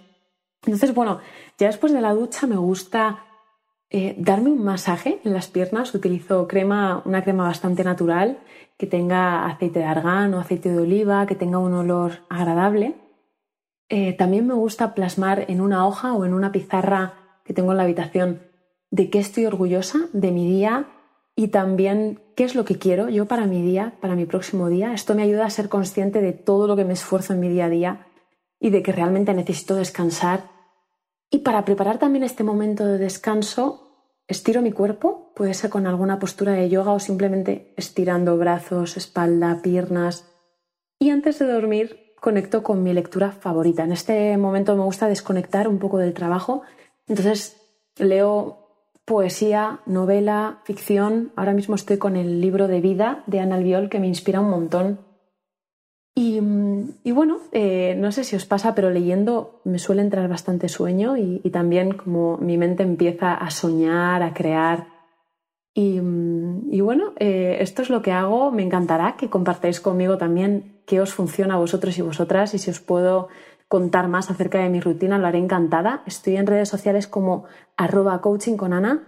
Entonces, 0.63 0.93
bueno, 0.93 1.19
ya 1.57 1.67
después 1.67 1.91
de 1.91 2.01
la 2.01 2.13
ducha 2.13 2.47
me 2.47 2.57
gusta 2.57 3.23
eh, 3.89 4.15
darme 4.17 4.51
un 4.51 4.63
masaje 4.63 5.19
en 5.23 5.33
las 5.33 5.47
piernas. 5.47 5.93
Utilizo 5.95 6.47
crema, 6.47 7.01
una 7.05 7.23
crema 7.23 7.45
bastante 7.45 7.83
natural 7.83 8.39
que 8.77 8.87
tenga 8.87 9.45
aceite 9.47 9.79
de 9.79 9.85
argán 9.85 10.33
o 10.33 10.39
aceite 10.39 10.69
de 10.69 10.79
oliva, 10.79 11.25
que 11.25 11.35
tenga 11.35 11.57
un 11.57 11.73
olor 11.73 12.19
agradable. 12.29 12.95
Eh, 13.89 14.13
también 14.13 14.47
me 14.47 14.53
gusta 14.53 14.93
plasmar 14.93 15.45
en 15.47 15.61
una 15.61 15.87
hoja 15.87 16.13
o 16.13 16.25
en 16.25 16.33
una 16.33 16.51
pizarra 16.51 17.24
que 17.45 17.53
tengo 17.53 17.71
en 17.71 17.77
la 17.77 17.83
habitación 17.83 18.41
de 18.91 19.09
qué 19.09 19.19
estoy 19.19 19.45
orgullosa 19.45 20.09
de 20.11 20.31
mi 20.31 20.47
día 20.47 20.89
y 21.35 21.49
también 21.49 22.21
qué 22.35 22.43
es 22.43 22.55
lo 22.55 22.65
que 22.65 22.77
quiero 22.77 23.09
yo 23.09 23.27
para 23.27 23.45
mi 23.45 23.61
día, 23.61 23.93
para 24.01 24.15
mi 24.15 24.25
próximo 24.25 24.67
día. 24.67 24.93
Esto 24.93 25.15
me 25.15 25.23
ayuda 25.23 25.45
a 25.45 25.49
ser 25.49 25.69
consciente 25.69 26.21
de 26.21 26.33
todo 26.33 26.67
lo 26.67 26.75
que 26.75 26.85
me 26.85 26.93
esfuerzo 26.93 27.33
en 27.33 27.39
mi 27.39 27.49
día 27.49 27.65
a 27.65 27.69
día 27.69 28.07
y 28.59 28.71
de 28.71 28.81
que 28.81 28.91
realmente 28.91 29.33
necesito 29.33 29.75
descansar. 29.75 30.49
Y 31.29 31.39
para 31.39 31.65
preparar 31.65 31.99
también 31.99 32.23
este 32.23 32.43
momento 32.43 32.85
de 32.85 32.97
descanso, 32.97 34.11
estiro 34.27 34.61
mi 34.61 34.71
cuerpo, 34.71 35.33
puede 35.35 35.53
ser 35.53 35.69
con 35.69 35.85
alguna 35.87 36.19
postura 36.19 36.53
de 36.53 36.69
yoga 36.69 36.91
o 36.93 36.99
simplemente 36.99 37.73
estirando 37.77 38.37
brazos, 38.37 38.97
espalda, 38.97 39.59
piernas. 39.61 40.31
Y 40.99 41.09
antes 41.09 41.37
de 41.39 41.45
dormir, 41.45 42.13
conecto 42.21 42.63
con 42.63 42.81
mi 42.81 42.93
lectura 42.93 43.31
favorita. 43.31 43.83
En 43.83 43.91
este 43.91 44.35
momento 44.37 44.75
me 44.75 44.83
gusta 44.83 45.07
desconectar 45.07 45.67
un 45.67 45.77
poco 45.77 45.97
del 45.97 46.13
trabajo, 46.13 46.63
entonces 47.07 47.61
leo 47.97 48.65
poesía, 49.05 49.81
novela, 49.85 50.61
ficción. 50.63 51.31
Ahora 51.35 51.53
mismo 51.53 51.75
estoy 51.75 51.97
con 51.97 52.15
el 52.15 52.41
libro 52.41 52.67
de 52.67 52.81
vida 52.81 53.23
de 53.27 53.39
Ana 53.39 53.55
Albiol 53.55 53.89
que 53.89 53.99
me 53.99 54.07
inspira 54.07 54.41
un 54.41 54.49
montón. 54.49 54.99
Y, 56.17 56.39
bueno, 57.11 57.39
eh, 57.51 57.93
no 57.97 58.11
sé 58.13 58.23
si 58.23 58.37
os 58.37 58.45
pasa, 58.45 58.73
pero 58.73 58.89
leyendo 58.89 59.59
me 59.65 59.79
suele 59.79 60.01
entrar 60.01 60.29
bastante 60.29 60.69
sueño 60.69 61.17
y, 61.17 61.39
también 61.49 61.91
como 61.91 62.37
mi 62.37 62.57
mente 62.57 62.83
empieza 62.83 63.33
a 63.33 63.51
soñar, 63.51 64.23
a 64.23 64.33
crear. 64.33 64.87
Y, 65.73 65.99
bueno, 66.79 67.11
eh, 67.19 67.57
esto 67.59 67.81
es 67.81 67.89
lo 67.89 68.01
que 68.01 68.13
hago. 68.13 68.49
Me 68.51 68.63
encantará 68.63 69.17
que 69.17 69.29
compartáis 69.29 69.81
conmigo 69.81 70.17
también 70.17 70.81
qué 70.85 71.01
os 71.01 71.13
funciona 71.13 71.55
a 71.55 71.59
vosotros 71.59 71.97
y 71.97 72.01
vosotras 72.01 72.53
y 72.53 72.59
si 72.59 72.71
os 72.71 72.79
puedo 72.79 73.27
contar 73.67 74.07
más 74.07 74.29
acerca 74.29 74.59
de 74.59 74.69
mi 74.69 74.79
rutina, 74.79 75.17
lo 75.17 75.27
haré 75.27 75.39
encantada. 75.39 76.03
Estoy 76.05 76.37
en 76.37 76.47
redes 76.47 76.69
sociales 76.69 77.07
como 77.07 77.45
arroba 77.77 78.21
coaching 78.21 78.57
con 78.57 78.73
Ana. 78.73 79.03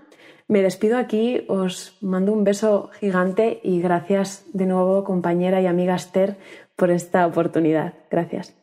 Me 0.47 0.61
despido 0.61 0.97
aquí, 0.97 1.45
os 1.49 1.97
mando 2.01 2.31
un 2.31 2.45
beso 2.45 2.89
gigante 2.99 3.59
y 3.63 3.81
gracias 3.81 4.45
de 4.53 4.65
nuevo 4.65 5.03
compañera 5.03 5.61
y 5.61 5.67
amiga 5.67 5.95
Esther 5.95 6.37
por 6.75 6.89
esta 6.89 7.27
oportunidad. 7.27 7.95
Gracias. 8.09 8.55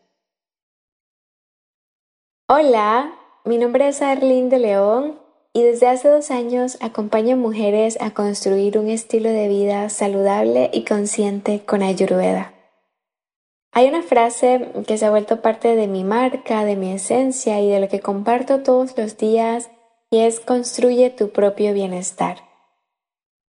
Hola, 2.49 3.13
mi 3.45 3.59
nombre 3.59 3.89
es 3.89 4.01
Arlene 4.01 4.49
de 4.49 4.59
León 4.59 5.19
y 5.53 5.63
desde 5.63 5.89
hace 5.89 6.09
dos 6.09 6.31
años 6.31 6.79
acompaño 6.81 7.35
a 7.35 7.39
mujeres 7.39 7.99
a 8.01 8.13
construir 8.13 8.79
un 8.79 8.89
estilo 8.89 9.29
de 9.29 9.49
vida 9.49 9.89
saludable 9.91 10.71
y 10.73 10.85
consciente 10.85 11.65
con 11.65 11.83
Ayurveda. 11.83 12.54
Hay 13.77 13.89
una 13.89 14.03
frase 14.03 14.69
que 14.87 14.97
se 14.97 15.05
ha 15.05 15.11
vuelto 15.11 15.43
parte 15.43 15.75
de 15.75 15.89
mi 15.89 16.05
marca, 16.05 16.65
de 16.65 16.77
mi 16.77 16.93
esencia 16.93 17.61
y 17.61 17.69
de 17.69 17.81
lo 17.81 17.89
que 17.89 17.99
comparto 17.99 18.63
todos 18.63 18.97
los 18.97 19.19
días 19.19 19.69
y 20.11 20.21
es 20.21 20.39
construye 20.39 21.11
tu 21.11 21.31
propio 21.31 21.75
bienestar. 21.75 22.39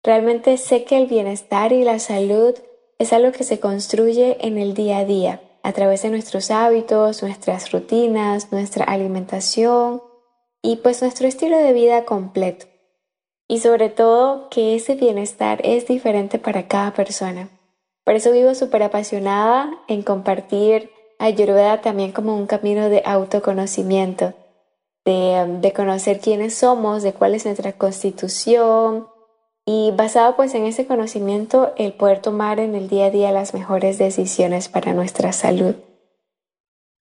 Realmente 0.03 0.57
sé 0.57 0.85
que 0.85 0.97
el 0.97 1.07
bienestar 1.07 1.73
y 1.73 1.85
la 1.85 1.99
salud 1.99 2.55
es 2.99 3.13
algo 3.13 3.31
que 3.31 3.45
se 3.45 3.61
construye 3.61 4.39
en 4.41 4.57
el 4.57 4.73
día 4.73 4.99
a 4.99 5.05
día, 5.05 5.43
a 5.63 5.75
través 5.75 6.01
de 6.01 6.09
nuestros 6.09 6.51
hábitos, 6.51 7.23
nuestras 7.23 7.71
rutinas, 7.71 8.51
nuestra 8.53 8.87
alimentación 8.87 10.01
y 10.63 10.77
pues 10.77 11.03
nuestro 11.03 11.29
estilo 11.29 11.59
de 11.59 11.75
vida 11.75 12.07
completo. 12.07 12.65
Y 13.49 13.61
sobre 13.61 13.91
todo 13.91 14.49
que 14.49 14.77
ese 14.77 14.95
bienestar 14.95 15.61
es 15.63 15.87
diferente 15.87 16.39
para 16.39 16.69
cada 16.69 16.95
persona. 16.95 17.51
Por 18.07 18.15
eso 18.15 18.31
vivo 18.31 18.55
súper 18.55 18.85
apasionada 18.85 19.69
en 19.89 20.03
compartir 20.03 20.93
Ayurveda 21.19 21.81
también 21.81 22.13
como 22.13 22.37
un 22.37 22.47
camino 22.47 22.89
de 22.89 23.03
autoconocimiento, 23.05 24.33
de, 25.05 25.45
um, 25.45 25.61
de, 25.61 25.73
conocer 25.73 26.21
quiénes 26.21 26.55
somos, 26.55 27.03
de 27.03 27.15
cuál 27.15 27.35
es 27.35 27.45
nuestra 27.47 27.73
constitución 27.73 29.09
y 29.65 29.91
basado 29.97 30.37
pues 30.37 30.55
en 30.55 30.67
ese 30.67 30.87
conocimiento 30.87 31.73
el 31.77 31.95
poder 31.95 32.23
tomar 32.23 32.61
en 32.61 32.77
el 32.77 32.89
día 32.89 33.07
a 33.07 33.11
día 33.11 33.33
las 33.33 33.55
mejores 33.55 33.99
decisiones 33.99 34.69
para 34.69 34.93
nuestra 34.93 35.33
salud. 35.33 35.75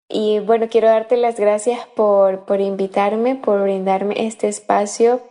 Y 0.10 0.40
bueno, 0.40 0.68
quiero 0.70 0.90
darte 0.90 1.16
las 1.16 1.40
gracias 1.40 1.80
por, 1.96 2.42
por 2.42 2.60
invitarme, 2.60 3.36
por 3.36 3.62
brindarme 3.62 4.28
este 4.28 4.50
espacio. 4.50 5.22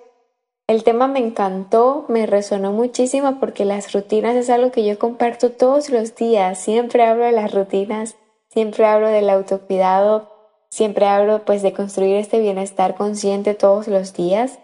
El 0.68 0.84
tema 0.84 1.08
me 1.08 1.18
encantó, 1.18 2.04
me 2.08 2.26
resonó 2.26 2.72
muchísimo 2.72 3.40
porque 3.40 3.64
las 3.64 3.94
rutinas 3.94 4.36
es 4.36 4.50
algo 4.50 4.70
que 4.70 4.84
yo 4.84 4.98
comparto 4.98 5.50
todos 5.50 5.88
los 5.88 6.14
días. 6.14 6.58
Siempre 6.58 7.06
hablo 7.06 7.24
de 7.24 7.32
las 7.32 7.54
rutinas, 7.54 8.16
siempre 8.50 8.84
hablo 8.84 9.08
del 9.08 9.30
autocuidado, 9.30 10.30
siempre 10.68 11.06
hablo 11.06 11.46
pues 11.46 11.62
de 11.62 11.72
construir 11.72 12.16
este 12.16 12.38
bienestar 12.38 12.96
consciente 12.96 13.54
todos 13.54 13.88
los 13.88 14.12
días. 14.12 14.58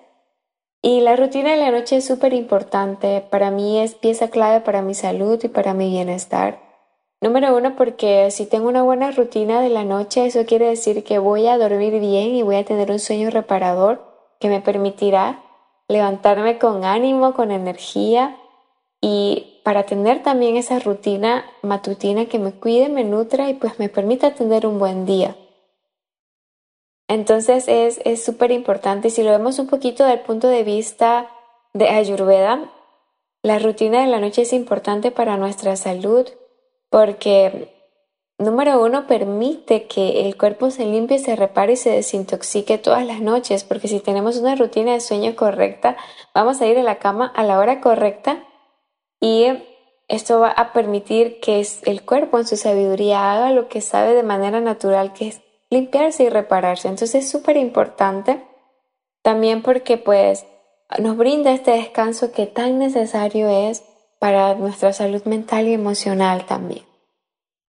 Y 0.82 1.00
la 1.00 1.16
rutina 1.16 1.52
de 1.52 1.56
la 1.56 1.70
noche 1.70 1.96
es 1.96 2.04
súper 2.04 2.34
importante. 2.34 3.25
Para 3.30 3.50
mí 3.50 3.80
es 3.80 3.94
pieza 3.94 4.28
clave 4.28 4.61
para 4.61 4.82
mi 4.82 4.92
salud 4.92 5.42
y 5.42 5.49
para 5.49 5.73
mi 5.73 5.88
bienestar. 5.88 6.61
Número 7.23 7.56
uno, 7.56 7.76
porque 7.76 8.30
si 8.30 8.44
tengo 8.44 8.68
una 8.68 8.82
buena 8.82 9.11
rutina 9.11 9.62
de 9.62 9.70
la 9.70 9.84
noche, 9.84 10.26
eso 10.26 10.44
quiere 10.44 10.66
decir 10.66 11.02
que 11.02 11.18
voy 11.18 11.46
a 11.46 11.56
dormir 11.56 11.99
bien 11.99 12.34
y 12.34 12.42
voy 12.42 12.56
a 12.56 12.64
tener 12.66 12.90
un 12.90 12.99
sueño 12.99 13.30
reparador 13.30 14.04
que 14.38 14.50
me 14.50 14.61
permitirá 14.61 15.43
levantarme 15.88 16.58
con 16.58 16.84
ánimo, 16.84 17.34
con 17.34 17.50
energía 17.50 18.36
y 19.00 19.60
para 19.64 19.84
tener 19.84 20.22
también 20.22 20.56
esa 20.56 20.78
rutina 20.78 21.44
matutina 21.62 22.26
que 22.26 22.38
me 22.38 22.52
cuide, 22.52 22.88
me 22.88 23.04
nutra 23.04 23.50
y 23.50 23.54
pues 23.54 23.78
me 23.78 23.88
permita 23.88 24.34
tener 24.34 24.66
un 24.66 24.78
buen 24.78 25.06
día. 25.06 25.36
Entonces 27.08 27.64
es 27.68 28.24
súper 28.24 28.50
importante. 28.50 29.10
Si 29.10 29.22
lo 29.22 29.30
vemos 29.30 29.58
un 29.58 29.66
poquito 29.66 30.04
del 30.04 30.20
punto 30.20 30.48
de 30.48 30.64
vista 30.64 31.30
de 31.74 31.88
Ayurveda, 31.88 32.70
la 33.42 33.58
rutina 33.58 34.00
de 34.00 34.06
la 34.06 34.20
noche 34.20 34.42
es 34.42 34.54
importante 34.54 35.10
para 35.10 35.36
nuestra 35.36 35.76
salud 35.76 36.26
porque, 36.88 37.73
número 38.38 38.82
uno, 38.82 39.06
permite 39.06 39.86
que 39.86 40.26
el 40.26 40.36
cuerpo 40.36 40.70
se 40.70 40.86
limpie, 40.86 41.18
se 41.18 41.36
repare 41.36 41.74
y 41.74 41.76
se 41.76 41.90
desintoxique 41.90 42.78
todas 42.78 43.06
las 43.06 43.20
noches, 43.20 43.64
porque 43.64 43.88
si 43.88 44.00
tenemos 44.00 44.36
una 44.36 44.54
rutina 44.54 44.92
de 44.92 45.00
sueño 45.00 45.36
correcta, 45.36 45.96
vamos 46.34 46.60
a 46.60 46.66
ir 46.66 46.78
a 46.78 46.82
la 46.82 46.98
cama 46.98 47.32
a 47.34 47.42
la 47.42 47.58
hora 47.58 47.80
correcta 47.80 48.44
y 49.20 49.46
esto 50.08 50.40
va 50.40 50.50
a 50.50 50.72
permitir 50.72 51.40
que 51.40 51.66
el 51.84 52.04
cuerpo 52.04 52.38
en 52.38 52.46
su 52.46 52.56
sabiduría 52.56 53.32
haga 53.32 53.50
lo 53.50 53.68
que 53.68 53.80
sabe 53.80 54.14
de 54.14 54.22
manera 54.22 54.60
natural, 54.60 55.12
que 55.12 55.28
es 55.28 55.40
limpiarse 55.70 56.24
y 56.24 56.28
repararse. 56.28 56.88
Entonces 56.88 57.24
es 57.24 57.30
súper 57.30 57.56
importante 57.56 58.44
también 59.22 59.62
porque 59.62 59.96
pues 59.96 60.44
nos 60.98 61.16
brinda 61.16 61.52
este 61.52 61.72
descanso 61.72 62.32
que 62.32 62.46
tan 62.46 62.78
necesario 62.78 63.48
es 63.48 63.82
para 64.18 64.54
nuestra 64.54 64.92
salud 64.92 65.24
mental 65.24 65.66
y 65.68 65.72
emocional 65.72 66.44
también. 66.46 66.84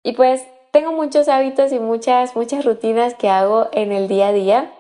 Y 0.04 0.14
pues 0.14 0.46
tengo 0.72 0.92
muchos 0.92 1.28
hábitos 1.28 1.72
y 1.72 1.80
muchas, 1.80 2.36
muchas 2.36 2.66
rutinas 2.66 3.16
que 3.16 3.30
hago 3.30 3.70
en 3.72 3.92
el 3.92 4.08
día 4.08 4.28
a 4.28 4.34
día. 4.34 4.74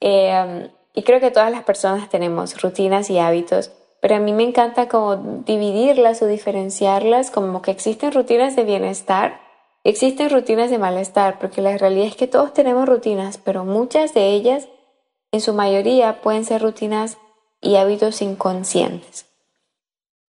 Eh, 0.00 0.70
y 0.94 1.02
creo 1.02 1.20
que 1.20 1.30
todas 1.30 1.50
las 1.50 1.64
personas 1.64 2.08
tenemos 2.08 2.60
rutinas 2.62 3.10
y 3.10 3.18
hábitos, 3.18 3.72
pero 4.00 4.16
a 4.16 4.18
mí 4.18 4.32
me 4.32 4.44
encanta 4.44 4.88
como 4.88 5.16
dividirlas 5.16 6.22
o 6.22 6.26
diferenciarlas, 6.26 7.30
como 7.30 7.60
que 7.60 7.70
existen 7.70 8.12
rutinas 8.12 8.56
de 8.56 8.64
bienestar 8.64 9.46
Existen 9.86 10.30
rutinas 10.30 10.68
de 10.68 10.78
malestar, 10.78 11.38
porque 11.38 11.62
la 11.62 11.78
realidad 11.78 12.08
es 12.08 12.16
que 12.16 12.26
todos 12.26 12.52
tenemos 12.52 12.88
rutinas, 12.88 13.38
pero 13.38 13.64
muchas 13.64 14.14
de 14.14 14.30
ellas, 14.32 14.66
en 15.30 15.40
su 15.40 15.54
mayoría, 15.54 16.22
pueden 16.22 16.44
ser 16.44 16.60
rutinas 16.60 17.18
y 17.60 17.76
hábitos 17.76 18.20
inconscientes. 18.20 19.26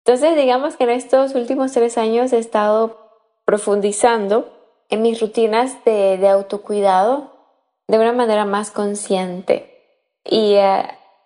Entonces, 0.05 0.37
digamos 0.37 0.77
que 0.77 0.85
en 0.85 0.91
estos 0.91 1.35
últimos 1.35 1.73
tres 1.73 1.99
años 1.99 2.33
he 2.33 2.39
estado 2.39 3.00
profundizando 3.51 4.49
en 4.91 5.03
mis 5.03 5.21
rutinas 5.21 5.85
de, 5.85 6.25
autocuidado 6.29 7.33
de 7.89 7.99
una 7.99 8.13
manera 8.13 8.45
más 8.45 8.71
consciente. 8.71 9.67
Y 10.25 10.55
eh, 10.55 10.85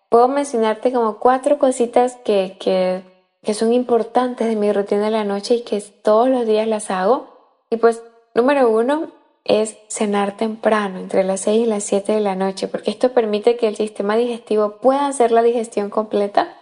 puedo 0.09 0.27
mencionarte 0.29 0.91
como 0.91 1.19
cuatro 1.19 1.59
cositas 1.59 2.17
que, 2.25 2.57
que, 2.59 3.03
que 3.43 3.53
son 3.53 3.75
importantes 3.75 4.49
de 4.49 4.57
mi 4.57 4.73
rutina 4.73 5.05
de 5.05 5.11
la 5.11 5.25
noche 5.25 5.57
y 5.57 5.65
que 5.65 5.83
todos 5.83 6.31
los 6.31 6.47
días 6.47 6.67
las 6.67 6.91
hago. 6.91 7.29
Y 7.69 7.77
pues 7.77 8.03
Número 8.35 8.69
uno 8.69 9.13
es 9.45 9.79
cenar 9.89 10.37
temprano, 10.37 10.99
entre 10.99 11.23
las 11.23 11.43
6 11.43 11.67
y 11.67 11.67
las 11.67 11.85
7 11.85 12.13
de 12.13 12.21
la 12.21 12.35
noche, 12.35 12.67
porque 12.67 12.91
esto 12.91 13.13
permite 13.13 13.57
que 13.57 13.69
el 13.69 13.77
sistema 13.77 14.17
digestivo 14.17 14.79
pueda 14.81 15.07
hacer 15.07 15.31
la 15.31 15.43
digestión 15.43 15.89
completa 15.89 16.57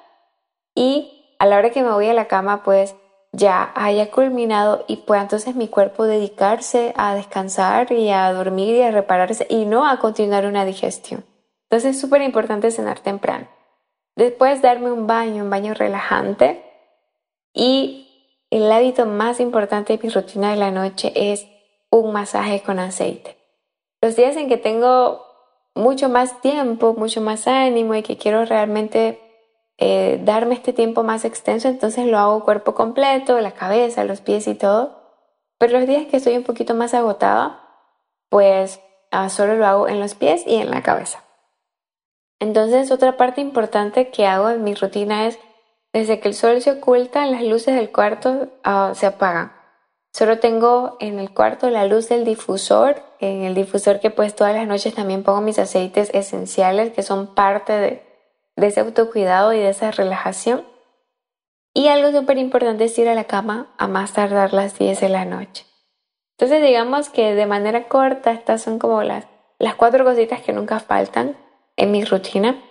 y 0.74 1.34
a 1.38 1.46
la 1.46 1.56
hora 1.56 1.70
que 1.70 1.82
me 1.82 1.92
voy 1.92 2.08
a 2.08 2.14
la 2.14 2.28
cama, 2.28 2.62
pues 2.62 2.94
ya 3.32 3.72
haya 3.74 4.10
culminado 4.10 4.84
y 4.86 4.96
pueda 4.98 5.22
entonces 5.22 5.56
mi 5.56 5.68
cuerpo 5.68 6.04
dedicarse 6.04 6.92
a 6.96 7.14
descansar 7.14 7.90
y 7.90 8.10
a 8.10 8.32
dormir 8.32 8.76
y 8.76 8.82
a 8.82 8.90
repararse 8.90 9.46
y 9.48 9.64
no 9.64 9.88
a 9.88 9.98
continuar 9.98 10.46
una 10.46 10.64
digestión. 10.64 11.24
Entonces 11.64 11.96
es 11.96 12.00
súper 12.00 12.20
importante 12.22 12.70
cenar 12.70 13.00
temprano. 13.00 13.48
Después 14.14 14.60
darme 14.60 14.92
un 14.92 15.06
baño, 15.06 15.44
un 15.44 15.50
baño 15.50 15.72
relajante 15.72 16.62
y 17.54 18.46
el 18.50 18.70
hábito 18.70 19.06
más 19.06 19.40
importante 19.40 19.96
de 19.96 20.02
mi 20.02 20.10
rutina 20.10 20.50
de 20.50 20.56
la 20.56 20.70
noche 20.70 21.12
es 21.14 21.46
un 21.90 22.12
masaje 22.12 22.62
con 22.62 22.78
aceite. 22.78 23.38
Los 24.02 24.16
días 24.16 24.36
en 24.36 24.48
que 24.48 24.58
tengo 24.58 25.24
mucho 25.74 26.10
más 26.10 26.42
tiempo, 26.42 26.92
mucho 26.92 27.22
más 27.22 27.46
ánimo 27.46 27.94
y 27.94 28.02
que 28.02 28.18
quiero 28.18 28.44
realmente 28.44 29.31
eh, 29.78 30.20
darme 30.24 30.54
este 30.54 30.72
tiempo 30.72 31.02
más 31.02 31.24
extenso, 31.24 31.68
entonces 31.68 32.06
lo 32.06 32.18
hago 32.18 32.44
cuerpo 32.44 32.74
completo, 32.74 33.40
la 33.40 33.52
cabeza, 33.52 34.04
los 34.04 34.20
pies 34.20 34.46
y 34.46 34.54
todo. 34.54 35.00
Pero 35.58 35.78
los 35.78 35.88
días 35.88 36.06
que 36.06 36.16
estoy 36.18 36.36
un 36.36 36.44
poquito 36.44 36.74
más 36.74 36.94
agotada, 36.94 37.60
pues 38.28 38.80
ah, 39.10 39.28
solo 39.28 39.56
lo 39.56 39.66
hago 39.66 39.88
en 39.88 40.00
los 40.00 40.14
pies 40.14 40.44
y 40.46 40.56
en 40.56 40.70
la 40.70 40.82
cabeza. 40.82 41.24
Entonces 42.40 42.90
otra 42.90 43.16
parte 43.16 43.40
importante 43.40 44.10
que 44.10 44.26
hago 44.26 44.50
en 44.50 44.64
mi 44.64 44.74
rutina 44.74 45.26
es, 45.26 45.38
desde 45.92 46.20
que 46.20 46.28
el 46.28 46.34
sol 46.34 46.60
se 46.60 46.72
oculta, 46.72 47.26
las 47.26 47.42
luces 47.42 47.74
del 47.76 47.92
cuarto 47.92 48.48
ah, 48.64 48.92
se 48.94 49.06
apagan. 49.06 49.52
Solo 50.12 50.38
tengo 50.40 50.96
en 51.00 51.18
el 51.18 51.32
cuarto 51.32 51.70
la 51.70 51.86
luz 51.86 52.08
del 52.08 52.24
difusor, 52.24 53.02
en 53.20 53.42
el 53.42 53.54
difusor 53.54 54.00
que 54.00 54.10
pues 54.10 54.34
todas 54.34 54.54
las 54.54 54.66
noches 54.66 54.94
también 54.94 55.22
pongo 55.22 55.40
mis 55.40 55.58
aceites 55.58 56.10
esenciales 56.12 56.92
que 56.92 57.02
son 57.02 57.34
parte 57.34 57.72
de, 57.72 58.11
ese 58.56 58.80
autocuidado 58.80 59.52
y 59.52 59.58
de 59.58 59.70
esa 59.70 59.90
relajación. 59.90 60.66
Y 61.74 61.88
algo 61.88 62.12
súper 62.12 62.38
importante 62.38 62.84
es 62.84 62.98
ir 62.98 63.08
a 63.08 63.14
la 63.14 63.24
cama 63.24 63.74
a 63.78 63.88
más 63.88 64.12
tardar 64.12 64.52
las 64.52 64.78
10 64.78 65.00
de 65.00 65.08
la 65.08 65.24
noche. 65.24 65.66
Entonces 66.36 66.62
digamos 66.62 67.08
que 67.08 67.34
de 67.34 67.46
manera 67.46 67.88
corta 67.88 68.32
estas 68.32 68.62
son 68.62 68.78
como 68.78 69.02
las, 69.02 69.26
las 69.58 69.74
cuatro 69.74 70.04
cositas 70.04 70.40
que 70.42 70.52
nunca 70.52 70.80
faltan 70.80 71.36
en 71.76 71.90
mi 71.90 72.04
rutina. 72.04 72.62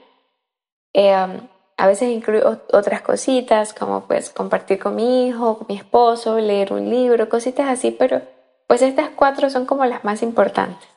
Eh, 0.93 1.15
um, 1.15 1.47
a 1.77 1.87
veces 1.87 2.09
incluyo 2.11 2.61
otras 2.73 3.01
cositas, 3.01 3.73
como 3.73 4.01
pues 4.07 4.29
compartir 4.29 4.77
con 4.77 4.95
mi 4.95 5.27
hijo, 5.27 5.57
con 5.57 5.67
mi 5.67 5.77
esposo, 5.77 6.37
leer 6.37 6.73
un 6.73 6.89
libro, 6.89 7.27
cositas 7.27 7.69
así, 7.69 7.89
pero 7.89 8.21
pues 8.67 8.83
estas 8.83 9.09
cuatro 9.15 9.49
son 9.49 9.65
como 9.65 9.85
las 9.85 10.03
más 10.03 10.21
importantes. 10.21 10.87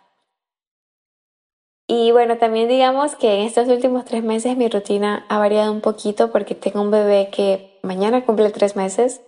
Y 1.86 2.12
bueno, 2.12 2.38
también 2.38 2.68
digamos 2.68 3.14
que 3.14 3.34
en 3.34 3.40
estos 3.42 3.68
últimos 3.68 4.04
tres 4.04 4.22
meses 4.22 4.56
mi 4.56 4.68
rutina 4.68 5.26
ha 5.28 5.38
variado 5.38 5.70
un 5.70 5.82
poquito 5.82 6.32
porque 6.32 6.54
tengo 6.54 6.80
un 6.80 6.90
bebé 6.90 7.28
que 7.30 7.78
mañana 7.82 8.24
cumple 8.24 8.50
tres 8.50 8.74
meses 8.74 9.20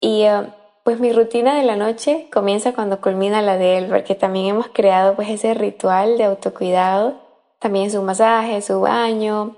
y 0.00 0.22
eh, 0.22 0.46
pues 0.84 1.00
mi 1.00 1.12
rutina 1.12 1.56
de 1.56 1.64
la 1.64 1.76
noche 1.76 2.28
comienza 2.32 2.72
cuando 2.72 3.00
culmina 3.00 3.42
la 3.42 3.56
de 3.56 3.78
él 3.78 3.86
porque 3.88 4.14
también 4.14 4.46
hemos 4.46 4.68
creado 4.68 5.16
pues 5.16 5.28
ese 5.28 5.54
ritual 5.54 6.18
de 6.18 6.24
autocuidado, 6.24 7.20
también 7.58 7.90
su 7.90 8.00
masaje, 8.02 8.62
su 8.62 8.80
baño, 8.80 9.56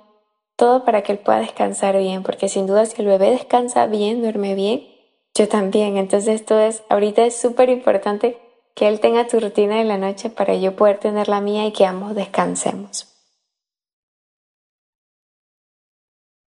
todo 0.56 0.84
para 0.84 1.02
que 1.02 1.12
él 1.12 1.18
pueda 1.18 1.40
descansar 1.40 1.98
bien, 1.98 2.22
porque 2.22 2.48
sin 2.48 2.66
duda 2.66 2.86
si 2.86 3.02
el 3.02 3.08
bebé 3.08 3.30
descansa 3.30 3.86
bien, 3.86 4.22
duerme 4.22 4.54
bien, 4.54 4.86
yo 5.34 5.48
también. 5.48 5.96
Entonces 5.96 6.40
esto 6.40 6.58
es, 6.58 6.82
ahorita 6.88 7.24
es 7.24 7.36
súper 7.36 7.68
importante 7.68 8.38
que 8.74 8.88
él 8.88 9.00
tenga 9.00 9.28
su 9.28 9.40
rutina 9.40 9.78
de 9.78 9.84
la 9.84 9.98
noche 9.98 10.30
para 10.30 10.54
yo 10.56 10.74
poder 10.76 10.98
tener 10.98 11.28
la 11.28 11.40
mía 11.40 11.66
y 11.66 11.72
que 11.72 11.86
ambos 11.86 12.14
descansemos. 12.14 13.08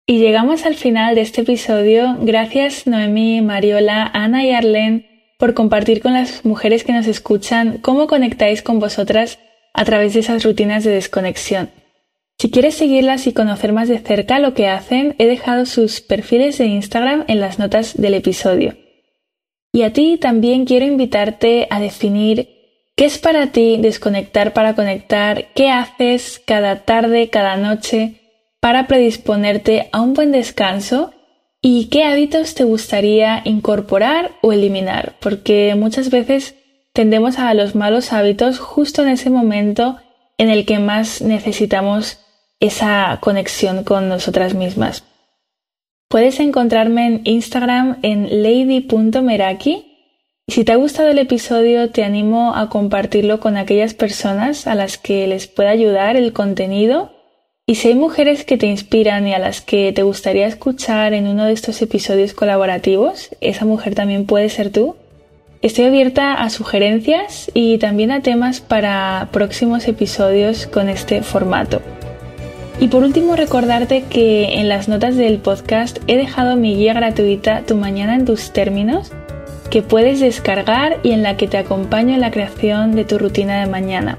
Y 0.09 0.19
llegamos 0.19 0.65
al 0.67 0.77
final 0.77 1.17
de 1.17 1.23
este 1.23 1.41
episodio. 1.41 2.17
Gracias 2.21 2.87
Noemí, 2.87 3.41
Mariola, 3.41 4.09
Ana 4.13 4.45
y 4.45 4.53
Arlene 4.53 5.35
por 5.39 5.55
compartir 5.55 6.01
con 6.01 6.15
las 6.15 6.45
mujeres 6.45 6.85
que 6.85 6.93
nos 6.93 7.07
escuchan 7.07 7.79
cómo 7.83 8.07
conectáis 8.07 8.63
con 8.63 8.79
vosotras 8.79 9.39
a 9.75 9.85
través 9.85 10.15
de 10.15 10.21
esas 10.21 10.45
rutinas 10.45 10.85
de 10.85 10.93
desconexión. 10.93 11.71
Si 12.39 12.51
quieres 12.51 12.75
seguirlas 12.75 13.27
y 13.27 13.33
conocer 13.33 13.73
más 13.73 13.89
de 13.89 13.99
cerca 13.99 14.39
lo 14.39 14.55
que 14.55 14.69
hacen, 14.69 15.15
he 15.19 15.27
dejado 15.27 15.67
sus 15.67 16.01
perfiles 16.01 16.59
de 16.59 16.67
Instagram 16.67 17.25
en 17.29 17.41
las 17.41 17.59
notas 17.59 17.97
del 17.97 18.15
episodio. 18.15 18.86
Y 19.77 19.83
a 19.83 19.93
ti 19.93 20.17
también 20.17 20.65
quiero 20.65 20.87
invitarte 20.87 21.67
a 21.69 21.81
definir 21.81 22.49
qué 22.97 23.05
es 23.05 23.19
para 23.19 23.49
ti 23.49 23.77
desconectar 23.77 24.55
para 24.55 24.75
conectar, 24.75 25.49
qué 25.55 25.69
haces 25.69 26.41
cada 26.47 26.87
tarde, 26.87 27.29
cada 27.29 27.59
noche 27.59 28.23
para 28.59 28.87
predisponerte 28.87 29.91
a 29.93 30.01
un 30.01 30.15
buen 30.15 30.33
descanso 30.33 31.13
y 31.61 31.91
qué 31.91 32.05
hábitos 32.05 32.55
te 32.55 32.65
gustaría 32.65 33.43
incorporar 33.45 34.31
o 34.41 34.55
eliminar, 34.55 35.17
porque 35.21 35.75
muchas 35.75 36.09
veces 36.09 36.55
tendemos 36.95 37.39
a 37.39 37.53
los 37.53 37.75
malos 37.75 38.15
hábitos 38.15 38.59
justo 38.59 39.03
en 39.03 39.09
ese 39.09 39.29
momento 39.29 39.99
en 40.39 40.49
el 40.49 40.65
que 40.65 40.79
más 40.79 41.21
necesitamos 41.21 42.21
esa 42.61 43.19
conexión 43.21 43.85
con 43.85 44.09
nosotras 44.09 44.55
mismas. 44.55 45.05
Puedes 46.09 46.39
encontrarme 46.39 47.07
en 47.07 47.21
Instagram 47.25 47.99
en 48.03 48.43
lady.meraki. 48.43 49.93
Si 50.47 50.65
te 50.65 50.71
ha 50.71 50.77
gustado 50.77 51.09
el 51.09 51.19
episodio, 51.19 51.91
te 51.91 52.05
animo 52.05 52.55
a 52.55 52.69
compartirlo 52.69 53.41
con 53.41 53.57
aquellas 53.57 53.95
personas 53.95 54.69
a 54.69 54.77
las 54.77 54.99
que 54.99 55.27
les 55.27 55.49
pueda 55.49 55.71
ayudar 55.71 56.17
el 56.17 56.33
contenido. 56.33 57.11
Y 57.67 57.75
si 57.75 57.89
hay 57.89 57.97
mujeres 57.97 58.45
que 58.45 58.57
te 58.57 58.67
inspiran 58.67 59.27
y 59.27 59.35
a 59.35 59.41
las 59.41 59.61
que 59.61 59.93
te 59.93 60.05
gustaría 60.05 60.47
escuchar 60.47 61.13
en 61.13 61.27
uno 61.27 61.47
de 61.47 61.53
estos 61.53 61.83
episodios 61.83 62.35
colaborativos, 62.35 63.31
esa 63.41 63.65
mujer 63.65 63.97
también 63.97 64.27
puede 64.27 64.49
ser 64.49 64.71
tú. 64.71 64.95
Estoy 65.61 65.87
abierta 65.87 66.35
a 66.35 66.51
sugerencias 66.51 67.51
y 67.53 67.79
también 67.79 68.13
a 68.13 68.23
temas 68.23 68.61
para 68.61 69.29
próximos 69.33 69.89
episodios 69.89 70.69
con 70.69 70.89
este 70.89 71.23
formato. 71.23 71.83
Y 72.79 72.89
por 72.89 73.03
último 73.05 73.37
recordarte 73.37 74.05
que 74.05 74.61
en 74.61 74.69
las 74.69 74.89
notas 74.89 75.17
del 75.17 75.39
podcast 75.39 75.99
he 76.07 76.17
dejado 76.17 76.57
mi 76.57 76.77
guía 76.77 76.93
gratuita 76.93 77.63
Tu 77.63 77.77
mañana 77.77 78.15
en 78.15 78.25
tus 78.25 78.53
términos 78.53 79.13
que 79.71 79.83
puedes 79.83 80.21
descargar 80.21 80.99
y 81.03 81.13
en 81.13 81.23
la 81.23 81.37
que 81.37 81.49
te 81.49 81.59
acompaño 81.59 82.15
en 82.15 82.21
la 82.21 82.31
creación 82.31 82.95
de 82.95 83.05
tu 83.05 83.19
rutina 83.19 83.61
de 83.61 83.67
mañana. 83.67 84.19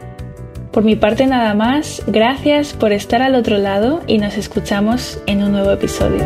Por 0.72 0.84
mi 0.84 0.96
parte 0.96 1.26
nada 1.26 1.54
más, 1.54 2.04
gracias 2.08 2.74
por 2.74 2.91
estar 2.91 3.22
al 3.22 3.36
otro 3.36 3.58
lado 3.58 4.02
y 4.08 4.17
nos 4.17 4.38
escuchamos 4.38 5.20
en 5.26 5.43
un 5.43 5.52
nuevo 5.52 5.72
episodio. 5.72 6.24